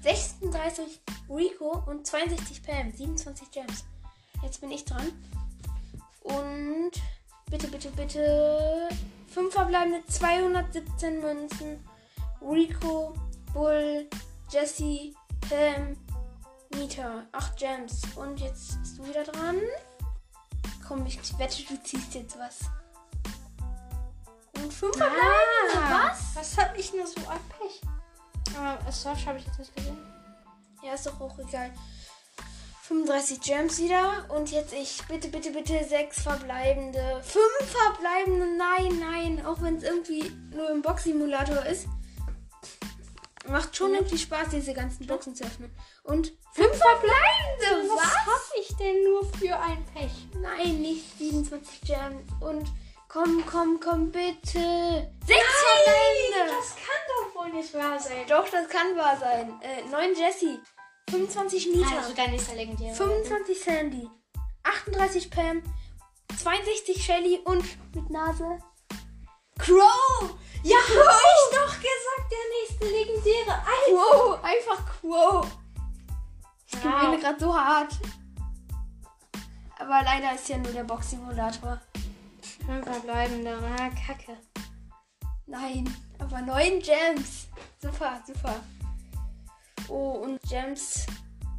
36 0.04 1.02
Rico 1.28 1.84
und 1.88 2.06
62 2.06 2.62
Pam, 2.62 2.92
27 2.94 3.50
Gems. 3.50 3.84
Jetzt 4.44 4.62
bin 4.62 4.70
ich 4.70 4.86
dran. 4.86 5.12
Und 6.22 6.92
bitte, 7.50 7.68
bitte, 7.70 7.90
bitte. 7.90 8.90
5 9.34 9.52
verbleibende 9.52 10.06
217 10.06 11.20
Münzen. 11.20 11.84
Rico, 12.44 13.16
Bull, 13.54 14.08
Jesse, 14.52 15.14
Pam, 15.50 15.98
Nita. 16.76 17.26
8 17.32 17.58
Gems. 17.58 18.04
Und 18.16 18.40
jetzt 18.40 18.80
bist 18.82 19.00
du 19.00 19.08
wieder 19.08 19.24
dran. 19.24 19.58
Komm, 20.92 21.06
ich 21.06 21.18
wette, 21.40 21.64
du 21.64 21.82
ziehst 21.84 22.14
jetzt 22.16 22.38
was. 22.38 22.70
Und 24.62 24.74
5 24.74 24.98
verbleibende. 24.98 25.90
Was? 25.90 26.36
Was 26.36 26.58
habe 26.58 26.78
ich 26.78 26.94
nur 26.94 27.08
so 27.08 27.16
Pech? 27.16 27.80
Aber 28.58 28.92
Search 28.92 29.26
habe 29.26 29.40
ich 29.40 29.46
jetzt 29.46 29.58
nicht 29.58 29.74
gesehen. 29.74 29.98
Ja, 30.84 30.94
ist 30.94 31.08
doch 31.08 31.22
auch 31.22 31.40
egal. 31.40 31.72
35 32.82 33.40
Gems 33.40 33.80
wieder. 33.80 34.26
Und 34.36 34.52
jetzt 34.52 34.74
ich. 34.74 35.02
Bitte, 35.08 35.30
bitte, 35.30 35.52
bitte. 35.52 35.82
Sechs 35.86 36.24
verbleibende. 36.24 37.24
Fünf 37.24 37.72
verbleibende. 37.72 38.58
Nein, 38.58 39.00
nein. 39.00 39.46
Auch 39.46 39.62
wenn 39.62 39.78
es 39.78 39.84
irgendwie 39.84 40.30
nur 40.54 40.72
im 40.72 40.82
Box-Simulator 40.82 41.66
ist. 41.68 41.88
Macht 43.52 43.76
schon 43.76 43.94
irgendwie 43.94 44.18
Spaß, 44.18 44.50
diese 44.52 44.74
ganzen 44.74 45.06
Boxen 45.08 45.36
zu 45.36 45.44
öffnen. 45.44 45.72
Und 46.04 46.34
fünf 46.54 46.76
verbleibende. 46.76 47.90
Was 47.90 48.04
Was? 48.04 48.16
habe 48.16 48.60
ich 48.62 48.76
denn 48.78 49.04
nur 49.04 49.26
für 49.34 49.60
ein 49.60 49.86
Pech? 49.94 50.12
Nein, 50.42 50.82
nicht 50.82 51.18
27 51.18 51.82
Gems. 51.82 52.32
Und 52.40 52.68
komm, 53.08 53.44
komm, 53.46 53.80
komm, 53.80 54.12
bitte. 54.12 55.12
Sechs 55.26 55.54
verbleibende. 55.66 56.56
Das 56.58 56.76
kann 56.76 57.02
doch 57.10 57.36
wohl 57.36 57.52
nicht 57.52 57.74
wahr 57.74 58.00
sein. 58.00 58.26
Doch, 58.28 58.48
das 58.50 58.68
kann 58.70 58.96
wahr 58.98 59.18
sein. 59.20 59.60
Äh, 59.62 59.90
9 59.90 60.16
Jessie. 60.16 60.60
25 61.10 61.68
Nita. 61.68 61.98
Also 61.98 62.10
sogar 62.10 62.28
nächster 62.30 62.56
legendäre. 62.56 62.96
25 62.96 63.60
Sandy, 63.60 64.08
38 64.64 65.30
Pam, 65.30 65.62
62 66.42 67.04
Shelly 67.04 67.40
und 67.44 67.64
mit 67.94 68.10
Nase 68.10 68.60
Crow! 69.58 70.36
Ja, 70.64 70.78
Einfach 74.52 74.86
Crow! 74.86 75.48
Ich 76.66 76.74
gewinne 76.74 77.14
Wow. 77.14 77.20
gerade 77.22 77.40
so 77.40 77.56
hart. 77.56 77.94
Aber 79.80 80.04
leider 80.04 80.36
ist 80.36 80.50
ja 80.50 80.58
nur 80.58 80.72
der 80.72 80.84
Box-Simulator. 80.84 81.80
Fünf 82.66 82.86
verbleibende. 82.86 83.58
Ah, 83.58 83.90
kacke. 83.90 84.38
Nein, 85.48 85.94
aber 86.20 86.42
9 86.42 86.80
Gems. 86.80 87.48
Super, 87.82 88.22
super. 88.26 88.56
Oh, 89.88 90.22
und 90.24 90.42
Gems 90.44 91.06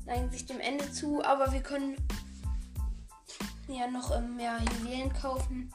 neigen 0.07 0.31
sich 0.31 0.47
dem 0.47 0.61
Ende 0.61 0.91
zu, 0.93 1.23
aber 1.25 1.53
wir 1.53 1.63
können 1.63 1.97
ja 3.69 3.87
noch 3.89 4.15
ähm, 4.17 4.37
mehr 4.37 4.59
Juwelen 4.61 5.13
kaufen. 5.13 5.71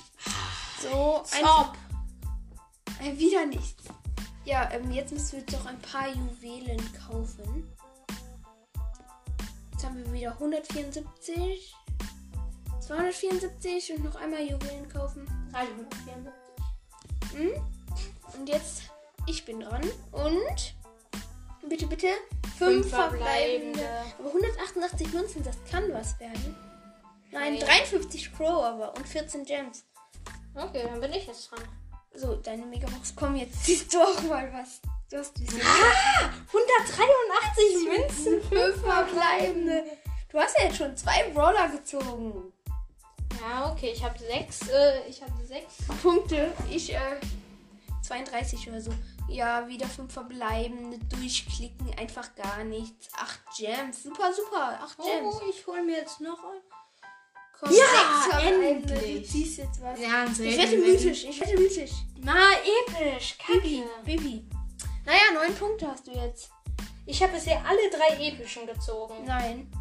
So, 0.81 1.24
einfach. 1.36 1.74
Top. 1.74 1.77
Äh, 3.01 3.17
wieder 3.17 3.45
nichts. 3.45 3.83
Ja, 4.48 4.70
ähm, 4.72 4.89
jetzt 4.92 5.12
müssen 5.12 5.39
wir 5.39 5.46
doch 5.58 5.66
ein 5.66 5.77
paar 5.80 6.08
Juwelen 6.08 6.80
kaufen. 7.06 7.70
Jetzt 9.74 9.84
haben 9.84 9.98
wir 9.98 10.13
wieder 10.13 10.32
174, 10.32 11.75
274 12.80 13.98
und 13.98 14.06
noch 14.06 14.16
einmal 14.16 14.39
Juwelen 14.44 14.88
kaufen. 14.88 15.27
Also 15.51 15.74
174. 15.74 16.34
Hm? 17.34 17.62
Und 18.39 18.48
jetzt 18.48 18.84
ich 19.25 19.44
bin 19.44 19.60
dran. 19.60 19.82
Und 20.13 20.75
bitte, 21.68 21.86
bitte, 21.86 22.08
Fünf 22.58 22.86
fünf 22.86 22.89
verbleibende. 22.89 23.80
verbleibende. 23.80 24.16
Aber 24.18 24.27
188 24.30 25.13
Münzen, 25.13 25.44
das 25.44 25.58
kann 25.70 25.92
was 25.92 26.18
werden. 26.22 26.56
Nein, 27.32 27.56
Nein. 27.56 27.66
53 27.66 28.34
Crow 28.34 28.63
aber 28.63 28.96
und 28.96 29.06
14 29.06 29.44
Gems. 29.44 29.84
Okay, 30.56 30.84
dann 30.86 31.01
bin 31.01 31.12
ich 31.12 31.27
jetzt 31.27 31.51
dran. 31.51 31.60
So, 32.17 32.36
deine 32.36 32.65
Megabox, 32.65 33.13
komm, 33.15 33.36
jetzt 33.36 33.63
siehst 33.63 33.93
du 33.93 34.01
auch 34.01 34.19
mal 34.24 34.51
was. 34.51 34.81
Du 35.07 35.17
hast 35.17 35.36
bisschen 35.36 35.62
183 35.62 37.86
Münzen. 37.86 38.41
fünf 38.50 38.81
verbleibende. 38.81 39.83
Du 40.31 40.39
hast 40.39 40.57
ja 40.57 40.63
jetzt 40.65 40.77
schon 40.77 40.97
zwei 40.97 41.29
Brawler 41.29 41.69
gezogen. 41.69 42.51
Ja, 43.39 43.71
okay, 43.71 43.91
ich 43.93 44.03
habe 44.03 44.17
sechs. 44.17 44.67
Äh, 44.67 45.07
ich 45.07 45.21
habe 45.21 45.45
sechs. 45.45 45.75
Punkte. 46.01 46.51
Ich, 46.71 46.91
äh, 46.91 47.19
32 48.01 48.67
oder 48.69 48.81
so. 48.81 48.91
Ja, 49.29 49.67
wieder 49.67 49.88
fünf 49.88 50.12
verbleibende. 50.12 50.97
Durchklicken, 51.15 51.93
einfach 52.00 52.33
gar 52.33 52.63
nichts. 52.63 53.09
Acht 53.13 53.41
Gems. 53.55 54.01
Super, 54.03 54.33
super. 54.33 54.79
Acht 54.81 54.97
Gems. 54.97 55.36
Oh, 55.36 55.41
ich 55.47 55.67
hole 55.67 55.83
mir 55.83 55.97
jetzt 55.97 56.19
noch 56.19 56.43
ein. 56.43 56.62
Komm, 57.60 57.72
Ja, 57.72 58.40
endlich. 58.40 59.24
Du 59.24 59.28
ziehst 59.28 59.58
jetzt 59.58 59.82
was. 59.82 60.00
Ja, 60.00 60.24
ein 60.26 60.32
Ich 60.32 60.58
werde 60.58 60.78
mythisch. 60.78 61.24
Ich 61.26 61.40
werde 61.40 61.60
mythisch. 61.60 61.92
Na, 62.22 62.36
episch. 62.88 63.36
Bibi, 63.48 63.84
Kacke. 63.84 64.06
Bibi. 64.06 64.46
Naja, 65.06 65.20
neun 65.34 65.56
Punkte 65.56 65.88
hast 65.88 66.06
du 66.08 66.12
jetzt. 66.12 66.52
Ich 67.06 67.22
habe 67.24 67.34
bisher 67.34 67.64
alle 67.66 67.90
drei 67.90 68.28
epischen 68.28 68.68
gezogen. 68.68 69.24
Nein. 69.26 69.72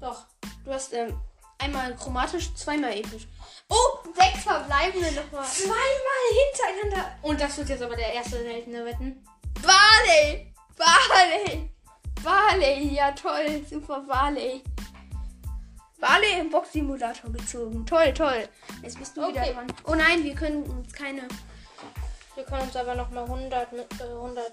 Doch. 0.00 0.24
Du 0.64 0.72
hast 0.72 0.92
ähm, 0.92 1.20
einmal 1.58 1.94
chromatisch, 1.96 2.54
zweimal 2.54 2.96
episch. 2.96 3.28
Oh, 3.68 3.98
sechs 4.16 4.42
verbleibende 4.42 5.12
nochmal. 5.12 5.46
Zweimal 5.46 6.24
hintereinander. 6.32 7.12
Und 7.22 7.40
das 7.40 7.56
wird 7.58 7.68
jetzt 7.68 7.82
aber 7.82 7.96
der 7.96 8.12
erste 8.14 8.38
seltene 8.42 8.84
Wetten. 8.84 9.24
Barley! 9.62 10.52
Barley! 10.76 11.70
Barley, 12.22 12.94
ja 12.94 13.12
toll, 13.12 13.64
super 13.68 14.00
Barley. 14.00 14.62
Barley 16.00 16.40
im 16.40 16.50
Box-Simulator 16.50 17.30
gezogen. 17.32 17.84
Toll, 17.86 18.12
toll. 18.14 18.48
Jetzt 18.82 18.98
bist 18.98 19.16
du 19.16 19.28
wieder 19.28 19.42
Okay. 19.42 19.52
dran. 19.54 19.66
Oh 19.86 19.94
nein, 19.94 20.24
wir 20.24 20.34
können 20.34 20.62
uns 20.64 20.92
keine. 20.92 21.28
Wir 22.34 22.44
können 22.44 22.62
uns 22.62 22.76
aber 22.76 22.94
nochmal 22.94 23.24
100, 23.24 23.72
mit, 23.72 23.86
äh, 24.00 24.04
100 24.04 24.52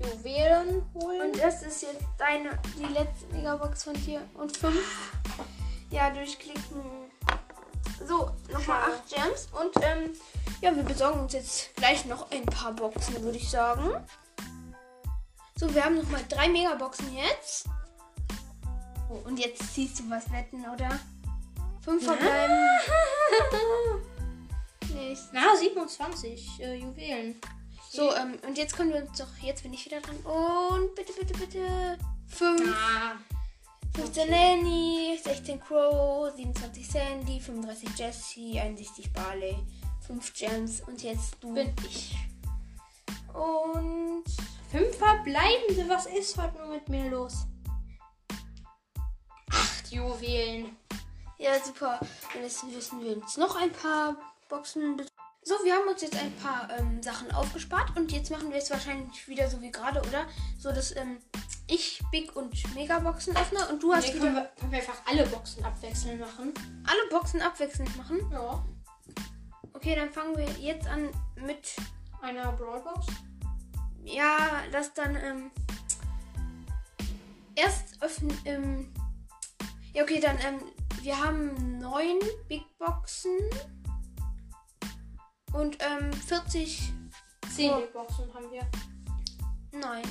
Juwelen 0.00 0.84
holen. 0.94 1.20
Und 1.30 1.38
das 1.40 1.62
ist 1.62 1.82
jetzt 1.82 2.04
deine, 2.18 2.58
die 2.76 2.92
letzte 2.92 3.26
Megabox 3.32 3.84
von 3.84 3.94
dir. 3.94 4.22
Und 4.34 4.56
fünf. 4.56 5.12
Ja, 5.90 6.10
durchklicken. 6.10 7.10
So, 8.06 8.30
nochmal 8.48 8.82
Schade. 8.82 8.92
acht 8.94 9.08
Gems. 9.14 9.48
Und 9.60 9.84
ähm, 9.84 10.10
ja, 10.60 10.74
wir 10.74 10.82
besorgen 10.82 11.20
uns 11.20 11.32
jetzt 11.34 11.74
gleich 11.76 12.04
noch 12.06 12.30
ein 12.32 12.44
paar 12.46 12.72
Boxen, 12.72 13.22
würde 13.22 13.36
ich 13.38 13.48
sagen. 13.48 13.94
So, 15.56 15.72
wir 15.72 15.84
haben 15.84 15.96
nochmal 15.96 16.22
drei 16.28 16.48
Megaboxen 16.48 17.14
jetzt. 17.14 17.66
Oh, 19.12 19.28
und 19.28 19.38
jetzt 19.38 19.74
ziehst 19.74 20.00
du 20.00 20.08
was 20.08 20.30
wetten, 20.32 20.64
oder? 20.64 20.98
Fünf 21.82 22.04
verbleiben. 22.04 22.56
Nicht. 24.94 25.22
Na, 25.32 25.54
27 25.56 26.60
äh, 26.60 26.74
Juwelen. 26.76 27.40
So, 27.90 28.14
ähm, 28.14 28.38
und 28.46 28.56
jetzt 28.56 28.76
können 28.76 28.92
wir 28.92 29.02
uns 29.02 29.18
doch. 29.18 29.28
Jetzt 29.42 29.62
bin 29.62 29.72
ich 29.74 29.84
wieder 29.84 30.00
dran. 30.00 30.16
Und 30.18 30.94
bitte, 30.94 31.12
bitte, 31.12 31.34
bitte. 31.38 31.98
Fünf. 32.26 32.62
Ah, 32.74 33.16
15 33.94 34.30
Nanny, 34.30 35.18
16 35.22 35.60
Crow, 35.60 36.32
27 36.34 36.88
Sandy, 36.88 37.40
35 37.40 37.90
Jessie, 37.98 38.58
61 38.58 39.12
Barley, 39.12 39.56
5 40.06 40.32
Gems 40.32 40.80
und 40.86 41.02
jetzt 41.02 41.36
du. 41.40 41.52
bin 41.52 41.74
ich. 41.84 42.16
Und 43.34 44.24
Fünf 44.72 44.96
verbleibende. 44.96 45.86
Was 45.86 46.06
ist 46.06 46.38
heute 46.38 46.56
nur 46.56 46.68
mit 46.68 46.88
mir 46.88 47.10
los? 47.10 47.46
Juwelen. 49.92 50.76
ja, 51.38 51.52
super. 51.62 52.00
Und 52.34 52.42
jetzt 52.42 52.64
müssen 52.64 53.04
wir 53.04 53.16
uns 53.16 53.36
noch 53.36 53.56
ein 53.56 53.70
paar 53.72 54.16
Boxen. 54.48 55.00
So, 55.44 55.54
wir 55.64 55.74
haben 55.74 55.88
uns 55.88 56.02
jetzt 56.02 56.16
ein 56.16 56.32
paar 56.36 56.68
ähm, 56.78 57.02
Sachen 57.02 57.30
aufgespart 57.32 57.96
und 57.96 58.12
jetzt 58.12 58.30
machen 58.30 58.50
wir 58.50 58.58
es 58.58 58.70
wahrscheinlich 58.70 59.26
wieder 59.26 59.50
so 59.50 59.60
wie 59.60 59.72
gerade, 59.72 60.00
oder? 60.00 60.24
So, 60.58 60.70
dass 60.70 60.94
ähm, 60.94 61.18
ich 61.66 62.00
Big 62.12 62.36
und 62.36 62.74
Megaboxen 62.74 63.36
öffne 63.36 63.66
und 63.68 63.82
du 63.82 63.92
hast 63.92 64.06
Nee, 64.06 64.14
wieder 64.14 64.24
können, 64.26 64.36
wir, 64.36 64.44
können 64.58 64.72
wir 64.72 64.78
einfach 64.78 65.02
alle 65.04 65.26
Boxen 65.26 65.64
abwechselnd 65.64 66.20
machen? 66.20 66.54
alle 66.84 67.10
Boxen 67.10 67.42
abwechselnd 67.42 67.96
machen. 67.96 68.20
Ja. 68.30 68.64
Okay, 69.72 69.96
dann 69.96 70.12
fangen 70.12 70.36
wir 70.36 70.48
jetzt 70.60 70.86
an 70.86 71.08
mit 71.34 71.74
Einer 72.20 72.52
Brawlbox. 72.52 73.06
Ja, 74.04 74.62
das 74.70 74.94
dann 74.94 75.16
ähm, 75.16 75.50
erst 77.56 78.00
öffnen. 78.00 78.38
Ähm, 78.44 78.92
ja, 79.94 80.02
okay, 80.02 80.20
dann 80.20 80.38
ähm, 80.40 80.60
wir 81.02 81.18
haben 81.18 81.78
neun 81.78 82.18
Big 82.48 82.62
Boxen 82.78 83.38
und 85.52 85.78
ähm, 85.80 86.12
40. 86.12 86.92
Zehn 87.54 87.72
Oh. 87.72 87.80
Big 87.80 87.92
Boxen 87.92 88.32
haben 88.34 88.50
wir. 88.50 88.66
Nein. 89.72 90.04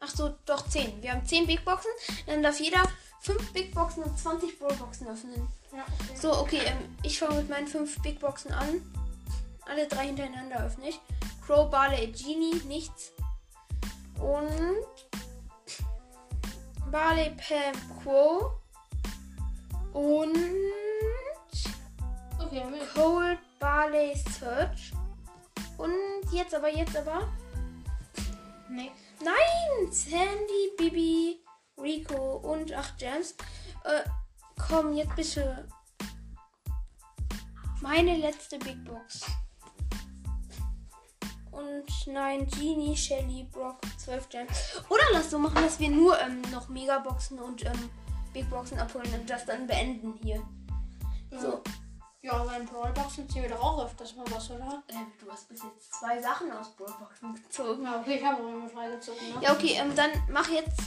Ach 0.00 0.08
so, 0.08 0.34
doch 0.44 0.68
10. 0.68 1.02
Wir 1.02 1.12
haben 1.12 1.26
10 1.26 1.46
Big 1.46 1.64
Boxen. 1.64 1.90
Dann 2.26 2.42
darf 2.42 2.60
jeder 2.60 2.82
5 3.20 3.52
Big 3.52 3.74
Boxen 3.74 4.04
und 4.04 4.18
20 4.18 4.58
Brawl 4.58 4.74
Boxen 4.74 5.08
öffnen. 5.08 5.48
Ja, 5.72 5.84
okay. 5.84 6.16
So, 6.16 6.38
okay, 6.38 6.60
ähm, 6.64 6.96
ich 7.02 7.18
fange 7.18 7.36
mit 7.36 7.50
meinen 7.50 7.66
5 7.66 8.02
Big 8.02 8.20
Boxen 8.20 8.52
an. 8.52 8.80
Alle 9.66 9.86
drei 9.88 10.06
hintereinander 10.06 10.64
öffne 10.64 10.88
ich. 10.88 11.00
Crow, 11.44 11.70
Barley, 11.70 12.12
Genie, 12.12 12.54
nichts. 12.66 13.12
Und 14.20 14.86
Barley, 16.90 17.30
Pam, 17.36 18.02
Crow. 18.02 18.52
Und 19.96 20.36
Okay. 22.38 22.62
Cold, 22.94 23.38
Barley, 23.58 24.14
Search. 24.38 24.92
Und 25.78 25.90
jetzt 26.32 26.54
aber, 26.54 26.68
jetzt 26.68 26.94
aber. 26.94 27.26
Nee. 28.68 28.92
Nein! 29.24 29.90
Sandy, 29.90 30.72
Bibi, 30.76 31.40
Rico 31.80 32.36
und 32.36 32.74
8 32.74 32.98
Gems. 32.98 33.34
Äh, 33.84 34.02
komm, 34.68 34.92
jetzt 34.92 35.16
bitte. 35.16 35.66
Meine 37.80 38.18
letzte 38.18 38.58
Big 38.58 38.84
Box. 38.84 39.22
Und 41.52 41.86
nein, 42.06 42.46
Genie, 42.48 42.94
Shelly, 42.94 43.48
Brock, 43.50 43.80
12 43.96 44.28
Gems. 44.28 44.82
Oder 44.90 45.04
lass 45.12 45.30
so 45.30 45.38
machen, 45.38 45.62
dass 45.62 45.80
wir 45.80 45.88
nur 45.88 46.20
ähm, 46.20 46.42
noch 46.52 46.68
Megaboxen 46.68 47.38
und 47.38 47.64
ähm, 47.64 47.90
Big 48.36 48.50
Boxen 48.50 48.78
abholen 48.78 49.08
und 49.14 49.30
das 49.30 49.46
dann 49.46 49.66
beenden 49.66 50.12
hier. 50.22 50.42
So. 51.30 51.62
Ja, 52.20 52.44
beim 52.44 52.66
Brawlboxen 52.66 53.26
ziehen 53.30 53.44
wir 53.44 53.48
doch 53.48 53.62
auch 53.62 53.86
öfters 53.86 54.14
mal 54.14 54.26
was, 54.30 54.50
oder? 54.50 54.82
Äh, 54.88 54.94
du 55.24 55.30
hast 55.32 55.48
bis 55.48 55.62
jetzt 55.62 55.94
zwei 55.94 56.20
Sachen 56.20 56.52
aus 56.52 56.68
Brawlboxen 56.76 57.34
gezogen. 57.34 57.84
Ja, 57.84 57.98
okay, 57.98 58.16
ich 58.16 58.24
habe 58.24 58.42
auch 58.42 58.48
immer 58.48 58.68
drei 58.68 58.90
gezogen, 58.90 59.18
ne? 59.34 59.40
Ja, 59.40 59.54
okay, 59.54 59.76
ähm, 59.80 59.94
dann 59.94 60.10
mach 60.30 60.50
jetzt. 60.50 60.80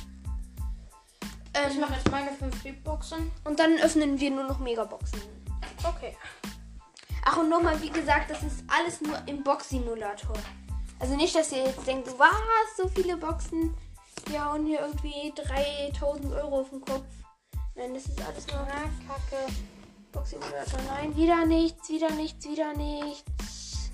Ich 1.55 1.75
Ähm, 1.75 1.79
mache 1.79 1.93
jetzt 1.93 2.11
meine 2.11 2.29
fünf 2.33 2.61
Big 2.61 2.83
Boxen. 2.83 3.31
und 3.45 3.57
dann 3.59 3.79
öffnen 3.79 4.19
wir 4.19 4.29
nur 4.29 4.43
noch 4.43 4.59
Megaboxen. 4.59 5.19
Okay. 5.83 6.15
Ach, 7.25 7.37
und 7.37 7.49
nochmal, 7.49 7.81
wie 7.81 7.89
gesagt, 7.89 8.29
das 8.29 8.43
ist 8.43 8.63
alles 8.67 9.01
nur 9.01 9.17
im 9.25 9.43
Box-Simulator. 9.43 10.33
Also 10.99 11.15
nicht, 11.15 11.33
dass 11.35 11.51
ihr 11.51 11.63
jetzt 11.63 11.87
denkt, 11.87 12.07
was, 12.19 12.77
so 12.77 12.87
viele 12.89 13.17
Boxen. 13.17 13.73
Ja, 14.31 14.51
und 14.51 14.67
hier 14.67 14.81
irgendwie 14.81 15.33
3000 15.35 16.31
Euro 16.33 16.59
auf 16.59 16.69
dem 16.69 16.81
Kopf. 16.81 17.05
Nein, 17.79 17.93
das 17.93 18.07
ist 18.07 18.21
alles 18.21 18.45
nur 18.47 18.67
kacke. 19.07 19.53
Box-Simulator. 20.11 20.81
Nein, 20.85 21.15
wieder 21.15 21.45
nichts, 21.45 21.87
wieder 21.87 22.09
nichts, 22.11 22.45
wieder 22.45 22.73
nichts. 22.73 23.91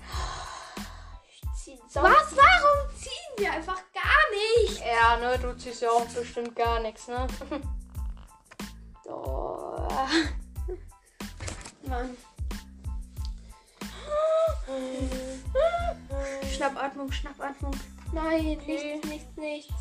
Ich 1.28 1.40
zieh 1.54 1.78
Was? 1.94 2.34
Warum 2.34 2.96
ziehen 2.98 3.32
wir 3.36 3.52
einfach 3.52 3.80
gar 3.94 4.66
nicht? 4.66 4.80
Ja, 4.80 5.18
ne, 5.18 5.38
du 5.38 5.56
ziehst 5.56 5.82
ja 5.82 5.90
auch 5.90 6.04
bestimmt 6.06 6.56
gar 6.56 6.80
nichts, 6.80 7.06
ne? 7.06 7.28
Oh. 9.08 9.88
Mann. 11.86 12.16
Schnappatmung, 16.52 17.12
Schnappatmung. 17.12 17.76
Nein, 18.12 18.58
nichts, 18.66 19.06
nichts, 19.08 19.36
nichts. 19.36 19.74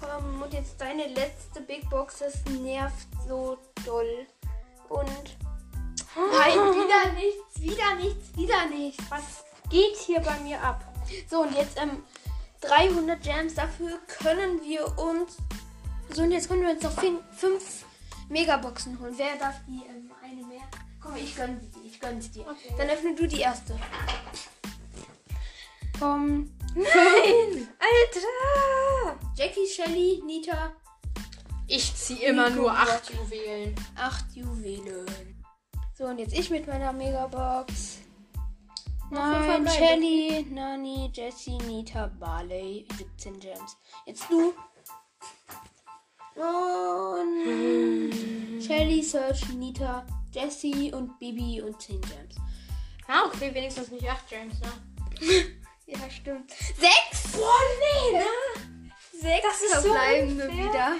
Komm, 0.00 0.42
und 0.42 0.52
jetzt 0.52 0.80
deine 0.80 1.06
letzte 1.08 1.60
Big 1.60 1.88
Box, 1.90 2.18
das 2.18 2.44
nervt 2.44 3.08
so 3.26 3.58
doll. 3.84 4.26
Und. 4.88 5.36
Nein, 6.16 6.54
wieder 6.54 7.12
nichts, 7.12 7.60
wieder 7.60 7.94
nichts, 7.94 8.36
wieder 8.36 8.66
nichts. 8.66 9.04
Was 9.10 9.44
geht 9.70 9.96
hier 9.96 10.20
bei 10.20 10.38
mir 10.40 10.60
ab? 10.62 10.84
So, 11.30 11.42
und 11.42 11.54
jetzt 11.54 11.80
ähm, 11.80 12.02
300 12.60 13.22
Gems. 13.22 13.54
Dafür 13.54 13.98
können 14.06 14.60
wir 14.62 14.98
uns. 14.98 15.36
So, 16.10 16.22
und 16.22 16.32
jetzt 16.32 16.48
können 16.48 16.62
wir 16.62 16.70
uns 16.70 16.82
noch 16.82 16.92
5 16.92 17.84
Megaboxen 18.28 18.98
holen. 19.00 19.14
Wer 19.16 19.36
darf 19.36 19.56
die 19.66 19.82
ähm, 19.88 20.10
eine 20.22 20.44
mehr? 20.46 20.62
Komm, 21.00 21.16
ich 21.16 21.36
gönn 21.36 21.60
sie 21.60 21.68
dir. 21.68 21.84
Ich 21.84 22.00
gönn 22.00 22.20
sie 22.20 22.30
dir. 22.30 22.42
Okay. 22.42 22.74
Dann 22.76 22.88
öffne 22.88 23.14
du 23.14 23.26
die 23.26 23.40
erste. 23.40 23.78
Komm. 25.98 26.50
Nein! 26.78 27.68
Alter! 27.80 29.18
Jackie, 29.34 29.66
Shelly, 29.66 30.22
Nita. 30.24 30.72
Ich 31.66 31.92
ziehe 31.94 32.28
immer 32.28 32.48
Nico 32.48 32.62
nur 32.62 32.70
Brock. 32.70 32.88
8 32.88 33.10
Juwelen. 33.14 33.74
Acht 33.96 34.36
Juwelen. 34.36 35.44
So, 35.96 36.04
und 36.04 36.18
jetzt 36.18 36.38
ich 36.38 36.50
mit 36.50 36.68
meiner 36.68 36.92
Megabox. 36.92 37.98
Nein. 39.10 39.66
Shelly, 39.66 40.46
Nani, 40.50 41.10
Jessie, 41.12 41.58
Nita, 41.66 42.06
Barley, 42.20 42.86
17 42.96 43.40
Gems. 43.40 43.76
Jetzt 44.06 44.30
du. 44.30 44.54
Und 46.36 48.12
Shelly, 48.62 49.02
Search, 49.02 49.48
Nita, 49.48 50.06
Jessie 50.32 50.92
und 50.92 51.18
Bibi 51.18 51.60
und 51.60 51.82
10 51.82 52.00
Gems. 52.02 52.36
Ah, 53.08 53.24
okay, 53.26 53.52
wenigstens 53.52 53.90
nicht 53.90 54.08
8 54.08 54.28
Gems, 54.28 54.54
ne? 54.60 54.72
Ja, 55.88 55.98
stimmt. 56.10 56.50
Sechs? 56.50 57.32
Boah, 57.32 57.54
nee, 57.80 58.18
ne? 58.18 58.90
Sechs 59.12 59.42
Das 59.42 59.62
ist 59.62 59.82
so 59.82 59.90
unfair. 59.90 60.28
wieder. 60.52 60.96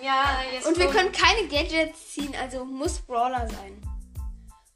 Ja, 0.00 0.42
jetzt 0.52 0.66
Und 0.66 0.78
wir 0.78 0.86
kommt 0.86 0.96
können 0.96 1.12
keine 1.12 1.48
Gadgets 1.48 2.12
ziehen, 2.12 2.34
also 2.40 2.64
muss 2.64 3.00
Brawler 3.00 3.48
sein. 3.48 3.82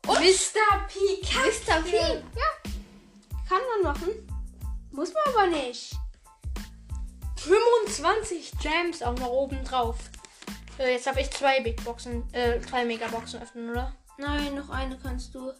Mr. 0.07 0.87
P. 0.89 0.99
Mr. 1.23 1.83
P. 1.83 1.97
Ja. 1.97 2.71
Kann 3.49 3.61
man 3.83 3.95
machen. 3.95 4.11
Muss 4.91 5.13
man 5.15 5.35
aber 5.35 5.47
nicht. 5.47 5.95
25 7.37 8.53
Gems 8.61 9.03
auch 9.03 9.17
noch 9.19 9.29
oben 9.31 9.63
drauf. 9.65 9.97
Äh, 10.79 10.95
jetzt 10.95 11.07
habe 11.07 11.21
ich 11.21 11.31
zwei 11.31 11.61
Big 11.61 11.83
Boxen, 11.85 12.25
äh, 12.35 12.61
zwei 12.61 12.85
Megaboxen 12.85 13.41
öffnen, 13.41 13.71
oder? 13.71 13.95
Nein, 14.17 14.55
noch 14.55 14.71
eine 14.71 14.99
kannst 14.99 15.35
du. 15.35 15.53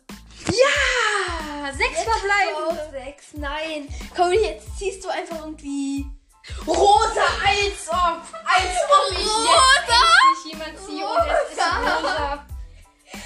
Ja! 0.47 1.73
Sechs 1.73 2.03
verbleiben! 2.03 2.55
Oh, 2.69 2.91
sechs. 2.91 3.27
Nein. 3.35 3.89
Komm, 4.15 4.33
jetzt 4.33 4.79
ziehst 4.79 5.05
du 5.05 5.09
einfach 5.09 5.41
irgendwie. 5.41 6.07
Rosa, 6.67 7.25
als 7.45 7.89
ob! 7.89 8.21
Als 8.45 8.77
ob 8.91 9.13
ich 9.13 9.19
jetzt 9.19 9.29
Rosa! 9.29 10.01
endlich 10.21 10.53
jemand 10.53 10.79
ziehe 10.87 11.07
und 11.07 11.19
es 11.19 11.53
ist 11.53 11.59
Rosa! 11.59 11.97
rosa. 11.99 12.47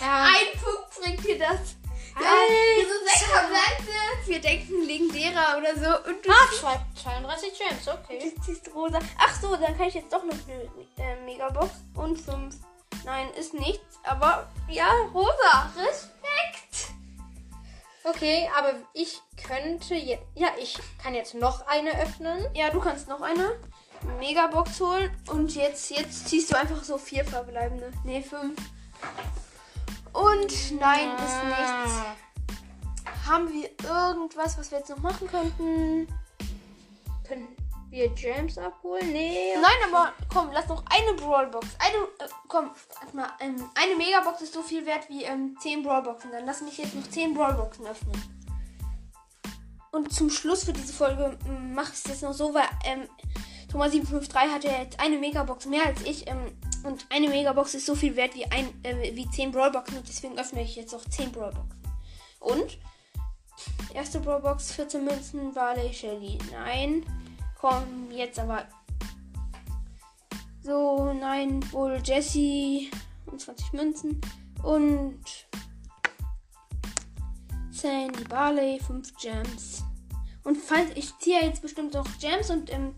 Ja. 0.00 0.24
Ein 0.24 0.60
Punkt 0.62 1.00
bringt 1.00 1.24
dir 1.26 1.38
das. 1.38 1.74
Ja, 2.20 2.26
Alter. 2.26 2.88
so 2.88 3.04
sechs 3.04 3.22
verbleibende. 3.30 4.26
Wir 4.26 4.40
denken 4.40 4.82
legendärer 4.86 5.58
oder 5.58 5.74
so. 5.74 6.10
Und 6.10 6.24
du 6.24 6.30
Ah, 6.30 6.48
zwei- 6.58 6.80
32 7.02 7.52
Gems, 7.58 7.88
okay. 7.88 8.32
Du 8.34 8.42
ziehst 8.42 8.68
rosa. 8.74 8.98
Ach 9.18 9.40
so, 9.40 9.54
dann 9.56 9.76
kann 9.76 9.88
ich 9.88 9.94
jetzt 9.94 10.12
doch 10.12 10.24
noch 10.24 10.34
eine 10.46 11.06
äh, 11.08 11.20
Megabox. 11.24 11.70
Und 11.94 12.16
fünf. 12.20 12.56
Nein, 13.04 13.28
ist 13.34 13.54
nichts. 13.54 13.97
Aber 14.08 14.48
ja, 14.68 14.88
rosa. 15.12 15.70
Respekt. 15.76 16.94
Okay, 18.04 18.48
aber 18.56 18.72
ich 18.94 19.20
könnte 19.46 19.94
jetzt. 19.94 20.24
Ja, 20.34 20.48
ich 20.58 20.78
kann 21.02 21.14
jetzt 21.14 21.34
noch 21.34 21.66
eine 21.66 21.90
öffnen. 22.00 22.46
Ja, 22.54 22.70
du 22.70 22.80
kannst 22.80 23.08
noch 23.08 23.20
eine 23.20 23.58
Megabox 24.18 24.80
holen. 24.80 25.10
Und 25.26 25.54
jetzt, 25.54 25.90
jetzt 25.90 26.28
ziehst 26.28 26.50
du 26.50 26.56
einfach 26.56 26.82
so 26.82 26.96
vier 26.96 27.24
verbleibende. 27.24 27.92
Nee, 28.04 28.22
fünf. 28.22 28.58
Und 30.12 30.80
nein, 30.80 31.10
ist 31.16 31.44
nichts. 31.44 31.92
Ah. 31.92 32.16
Haben 33.26 33.52
wir 33.52 33.68
irgendwas, 33.84 34.56
was 34.56 34.70
wir 34.70 34.78
jetzt 34.78 34.88
noch 34.88 34.98
machen 34.98 35.28
könnten? 35.28 36.08
Können 37.26 37.57
wir 37.90 38.08
Gems 38.10 38.58
abholen? 38.58 39.12
Nee. 39.12 39.54
Nein, 39.54 39.92
aber 39.92 40.12
komm, 40.32 40.50
lass 40.52 40.68
noch 40.68 40.84
eine 40.86 41.14
Brawlbox. 41.14 41.66
Eine, 41.78 42.04
äh, 42.18 42.32
komm, 42.48 42.70
warte 43.00 43.16
mal, 43.16 43.30
ähm, 43.40 43.68
eine 43.74 43.96
Megabox 43.96 44.42
ist 44.42 44.54
so 44.54 44.62
viel 44.62 44.84
wert 44.86 45.08
wie 45.08 45.24
ähm, 45.24 45.56
10 45.60 45.82
Brawlboxen. 45.82 46.30
Dann 46.30 46.46
lass 46.46 46.60
mich 46.60 46.78
jetzt 46.78 46.94
noch 46.94 47.08
10 47.08 47.34
Brawlboxen 47.34 47.86
öffnen. 47.86 48.38
Und 49.90 50.12
zum 50.12 50.30
Schluss 50.30 50.64
für 50.64 50.72
diese 50.72 50.92
Folge 50.92 51.38
ähm, 51.46 51.74
mache 51.74 51.92
ich 51.92 51.98
es 51.98 52.04
jetzt 52.04 52.22
noch 52.22 52.34
so, 52.34 52.52
weil 52.52 52.68
ähm, 52.84 53.08
Thomas753 53.72 54.34
hat 54.34 54.64
ja 54.64 54.82
jetzt 54.82 55.00
eine 55.00 55.18
Megabox 55.18 55.66
mehr 55.66 55.86
als 55.86 56.02
ich. 56.02 56.28
Ähm, 56.28 56.56
und 56.84 57.06
eine 57.10 57.28
Megabox 57.28 57.74
ist 57.74 57.86
so 57.86 57.94
viel 57.94 58.16
wert 58.16 58.34
wie, 58.34 58.46
ein, 58.46 58.72
äh, 58.84 59.14
wie 59.14 59.28
10 59.28 59.52
Brawlboxen. 59.52 59.96
Und 59.98 60.08
deswegen 60.08 60.38
öffne 60.38 60.62
ich 60.62 60.76
jetzt 60.76 60.94
auch 60.94 61.04
10 61.04 61.32
Brawlboxen. 61.32 61.78
Und 62.40 62.78
erste 63.94 64.20
Brawlbox, 64.20 64.72
14 64.72 65.04
Münzen, 65.04 65.52
Barley, 65.52 65.92
Shelly. 65.92 66.38
Nein. 66.52 67.04
Komm, 67.60 68.10
jetzt 68.10 68.38
aber 68.38 68.66
so, 70.62 71.12
nein, 71.12 71.60
wohl 71.72 72.00
Jesse 72.04 72.90
und 73.26 73.40
20 73.40 73.72
Münzen 73.72 74.20
und 74.62 75.24
Sandy 77.70 78.24
Barley, 78.24 78.80
5 78.80 79.16
Gems. 79.16 79.84
Und 80.44 80.56
falls 80.56 80.90
ich 80.94 81.16
ziehe 81.18 81.42
jetzt 81.42 81.62
bestimmt 81.62 81.94
noch 81.94 82.06
Gems 82.18 82.50
und 82.50 82.72
ähm, 82.72 82.94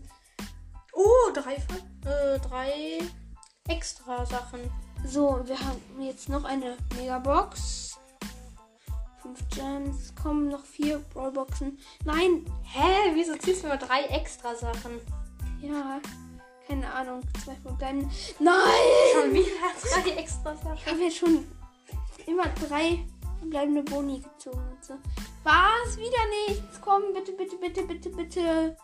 Oh, 0.93 1.31
drei, 1.33 1.55
äh, 1.55 2.39
drei 2.39 2.99
extra 3.67 4.25
Sachen. 4.25 4.59
so, 5.05 5.41
wir 5.45 5.59
haben 5.59 5.81
jetzt 5.99 6.29
noch 6.29 6.43
eine 6.43 6.77
Megabox. 6.95 7.90
5 9.21 9.39
Gems, 9.49 10.13
kommen 10.21 10.47
noch 10.49 10.63
4 10.65 10.97
Brawlboxen. 11.13 11.77
Nein, 12.05 12.45
Hä? 12.63 13.11
Wieso 13.13 13.35
ziehst 13.37 13.63
du 13.63 13.67
nur 13.67 13.77
drei 13.77 14.03
extra 14.05 14.55
Sachen? 14.55 14.99
ja, 15.61 15.99
keine 16.67 16.91
Ahnung, 16.91 17.21
zwei 17.43 17.55
verbleiben. 17.55 18.09
Nein! 18.39 18.55
Schon 19.13 19.33
wieder 19.33 19.45
drei 20.03 20.11
extra 20.11 20.53
Ich 20.53 20.59
Sachen. 20.61 20.85
habe 20.85 21.03
jetzt 21.03 21.17
schon 21.17 21.45
immer 22.25 22.47
drei 22.67 23.05
bleibende 23.43 23.83
Boni 23.83 24.19
gezogen 24.21 24.57
und 24.71 24.83
so. 24.83 24.93
Was? 25.43 25.97
Wieder 25.97 26.19
nichts? 26.47 26.79
Komm, 26.81 27.13
bitte, 27.13 27.31
bitte, 27.33 27.57
bitte, 27.57 27.83
bitte, 27.83 28.09
bitte. 28.09 28.77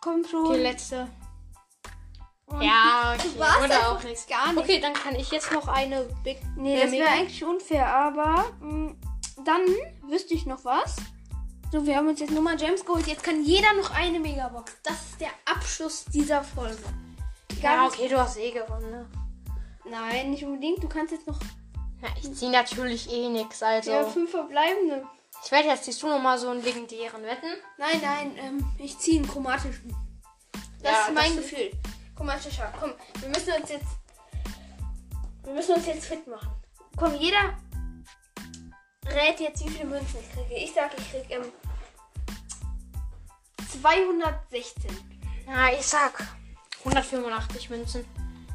Komm 0.00 0.24
schon. 0.24 0.46
Okay, 0.46 0.62
letzte. 0.62 1.08
Und 2.46 2.62
Ja, 2.62 3.14
okay. 3.18 3.28
Was? 3.38 3.64
Oder 3.64 3.90
auch 3.90 4.02
nichts. 4.04 4.26
Gar 4.26 4.52
nicht. 4.52 4.58
Okay, 4.62 4.80
dann 4.80 4.92
kann 4.92 5.16
ich 5.16 5.30
jetzt 5.32 5.50
noch 5.52 5.66
eine 5.66 6.02
Big. 6.22 6.38
Nee, 6.56 6.76
äh, 6.78 6.82
das 6.84 6.92
wäre 6.92 7.08
eigentlich 7.08 7.42
unfair, 7.44 7.92
aber 7.92 8.44
mh, 8.60 8.94
dann 9.46 9.62
wüsste 10.10 10.34
ich 10.34 10.46
noch 10.46 10.64
was. 10.64 10.96
So, 11.72 11.84
wir 11.84 11.96
haben 11.96 12.08
uns 12.08 12.20
jetzt 12.20 12.30
nochmal 12.32 12.56
Gems 12.56 12.84
geholt. 12.84 13.06
Jetzt 13.06 13.22
kann 13.24 13.42
jeder 13.44 13.72
noch 13.74 13.90
eine 13.90 14.20
Megabox. 14.20 14.72
Das 14.84 14.94
ist 14.94 15.20
der 15.20 15.30
Abschluss 15.44 16.04
dieser 16.06 16.42
Folge. 16.44 16.78
Egal, 17.58 17.76
Ja, 17.76 17.86
okay, 17.86 18.08
du 18.08 18.18
hast 18.18 18.36
eh 18.36 18.52
gewonnen, 18.52 18.90
ne? 18.90 19.06
Nein, 19.90 20.30
nicht 20.30 20.44
unbedingt. 20.44 20.82
Du 20.82 20.88
kannst 20.88 21.12
jetzt 21.12 21.26
noch 21.26 21.38
Ja, 22.02 22.08
ich 22.20 22.32
ziehe 22.34 22.50
natürlich 22.50 23.10
eh 23.10 23.28
nix, 23.28 23.62
also. 23.62 23.90
ja, 23.90 24.04
fünf 24.04 24.30
verbleibende. 24.30 25.06
Ich 25.44 25.50
werde 25.52 25.68
jetzt 25.68 25.84
ziehst 25.84 26.02
du 26.02 26.08
noch 26.08 26.20
mal 26.20 26.38
so 26.38 26.48
einen 26.48 26.62
legendären 26.62 27.22
Wetten. 27.22 27.46
Nein, 27.78 28.00
nein, 28.02 28.32
ähm, 28.38 28.64
ich 28.78 28.98
ziehe 28.98 29.18
einen 29.20 29.28
chromatischen. 29.28 29.94
Das 30.82 30.92
Ja, 30.92 31.00
ist 31.06 31.14
mein 31.14 31.36
das- 31.36 31.44
Gefühl. 31.50 31.70
Chromatischer. 32.16 32.72
Komm, 32.80 32.92
wir 33.20 33.28
müssen 33.28 33.52
uns 33.60 33.70
jetzt. 33.70 33.86
Wir 35.44 35.52
müssen 35.52 35.74
uns 35.74 35.86
jetzt 35.86 36.06
fit 36.06 36.26
machen. 36.26 36.50
Komm, 36.96 37.14
jeder 37.16 37.54
rät 39.14 39.40
jetzt, 39.40 39.64
wie 39.64 39.70
viele 39.70 39.86
Münzen 39.86 40.20
ich 40.20 40.32
kriege. 40.32 40.54
Ich 40.64 40.72
sag, 40.72 40.90
ich 40.98 41.10
kriege 41.10 41.34
ähm, 41.34 41.52
216. 43.82 44.90
Ja, 45.46 45.68
ich 45.72 45.86
sag 45.86 46.36
185 46.80 47.70
Münzen. 47.70 48.04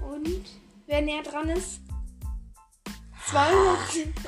Und 0.02 0.46
wer 0.88 1.02
näher 1.02 1.24
dran 1.24 1.50
ist? 1.50 1.82
200, 3.30 3.78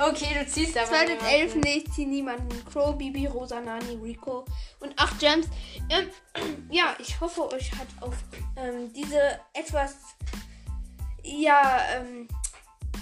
Okay, 0.00 0.34
du 0.38 0.46
ziehst 0.46 0.76
aber 0.78 0.86
211. 0.86 1.56
Nee, 1.56 1.82
ich 1.84 1.92
ziehe 1.92 2.08
niemanden. 2.08 2.64
Crow, 2.64 2.96
Bibi, 2.96 3.26
Rosa, 3.26 3.60
Nani, 3.60 3.98
Rico 4.02 4.44
und 4.80 4.98
8 4.98 5.18
Gems. 5.18 5.46
Ähm, 5.90 6.08
ja, 6.70 6.94
ich 6.98 7.20
hoffe, 7.20 7.52
euch 7.52 7.70
hat 7.72 7.88
auf 8.00 8.14
ähm, 8.56 8.92
diese 8.92 9.40
etwas 9.52 9.96
ja 11.22 11.80
ähm, 11.96 12.28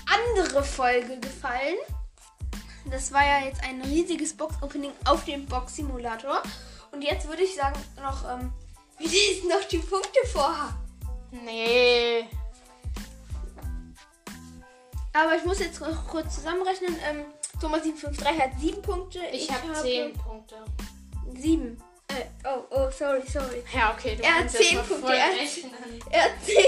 andere 0.06 0.62
Folge 0.64 1.18
gefallen. 1.20 1.76
Das 2.90 3.12
war 3.12 3.24
ja 3.24 3.46
jetzt 3.46 3.62
ein 3.62 3.80
riesiges 3.82 4.36
Box-Opening 4.36 4.92
auf 5.04 5.24
dem 5.24 5.46
Box-Simulator. 5.46 6.42
Und 6.90 7.02
jetzt 7.02 7.28
würde 7.28 7.42
ich 7.42 7.54
sagen, 7.54 7.78
noch, 8.00 8.28
ähm, 8.30 8.52
wie 8.98 9.06
lesen 9.06 9.48
noch 9.48 9.64
die 9.68 9.78
Punkte 9.78 10.18
vor. 10.32 10.74
Nee. 11.30 12.28
Aber 15.14 15.36
ich 15.36 15.44
muss 15.44 15.58
jetzt 15.58 15.80
noch 15.80 16.06
kurz 16.08 16.34
zusammenrechnen. 16.34 16.96
Ähm, 17.08 17.24
Thomas 17.60 17.82
753 17.82 18.40
hat 18.40 18.60
7 18.60 18.82
Punkte. 18.82 19.20
Ich, 19.32 19.50
habe 19.50 19.72
10 19.72 20.12
Punkte. 20.14 20.64
7. 21.34 21.80
Äh, 22.08 22.24
oh, 22.44 22.64
oh, 22.70 22.90
sorry, 22.90 23.22
sorry. 23.26 23.62
Ja, 23.74 23.92
okay, 23.92 24.16
du 24.16 24.22
Er 24.22 24.30
hat 24.30 24.38
kannst 24.40 24.58
jetzt 24.58 24.68
10 24.68 24.76
mal 24.76 24.84
Punkte. 24.84 25.12
Er 25.12 25.26
hat, 25.26 25.34
er 26.10 26.22
hat 26.24 26.44
10. 26.44 26.56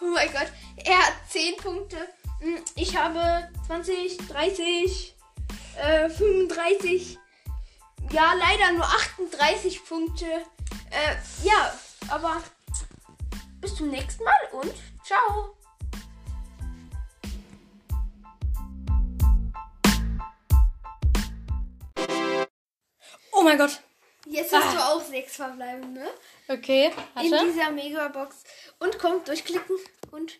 Oh 0.00 0.04
mein 0.14 0.32
Gott. 0.32 0.46
Er 0.76 0.96
hat 0.96 1.14
10 1.28 1.56
Punkte. 1.56 1.96
Hm, 2.40 2.62
Ich 2.76 2.96
habe 2.96 3.48
20, 3.66 4.16
30, 4.28 5.14
äh, 5.76 6.08
35. 6.08 7.18
Ja, 8.10 8.32
leider 8.34 8.72
nur 8.72 8.84
38 8.84 9.84
Punkte. 9.84 10.24
Äh, 10.90 11.16
ja, 11.44 11.72
aber 12.08 12.42
bis 13.60 13.74
zum 13.74 13.88
nächsten 13.90 14.24
Mal 14.24 14.48
und 14.52 14.72
ciao. 15.04 15.54
Oh 23.32 23.42
mein 23.42 23.58
Gott. 23.58 23.80
Jetzt 24.26 24.52
hast 24.52 24.74
du 24.74 24.78
auch 24.78 25.02
sechs 25.02 25.36
verbleiben, 25.36 25.92
ne? 25.94 26.06
Okay, 26.48 26.92
In 27.22 27.30
warte. 27.30 27.46
dieser 27.46 27.70
Megabox. 27.70 28.44
Und 28.78 28.98
komm, 28.98 29.24
durchklicken. 29.24 29.76
Und 30.10 30.38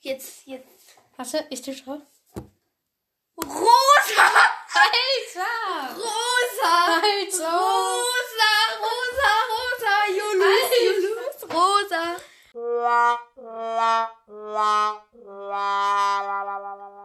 jetzt, 0.00 0.46
jetzt. 0.46 0.75
Warte, 1.16 1.46
ich 1.48 1.62
tische. 1.62 1.84
Rosa! 1.86 2.02
Alter! 4.76 5.96
Rosa! 5.96 6.72
Alter! 6.92 7.56
Rosa! 7.56 7.96
Rosa! 8.26 8.52
Rosa! 8.84 9.30
Rosa! 9.50 9.94
lose! 10.36 10.78
You! 10.84 10.92
Rosa! 11.48 12.04
La, 12.54 13.18
la, 13.36 14.10
la, 14.28 15.02
la, 15.14 16.22
la, 16.22 16.38
la, 16.44 16.56
la, 16.58 16.74
la. 16.74 16.95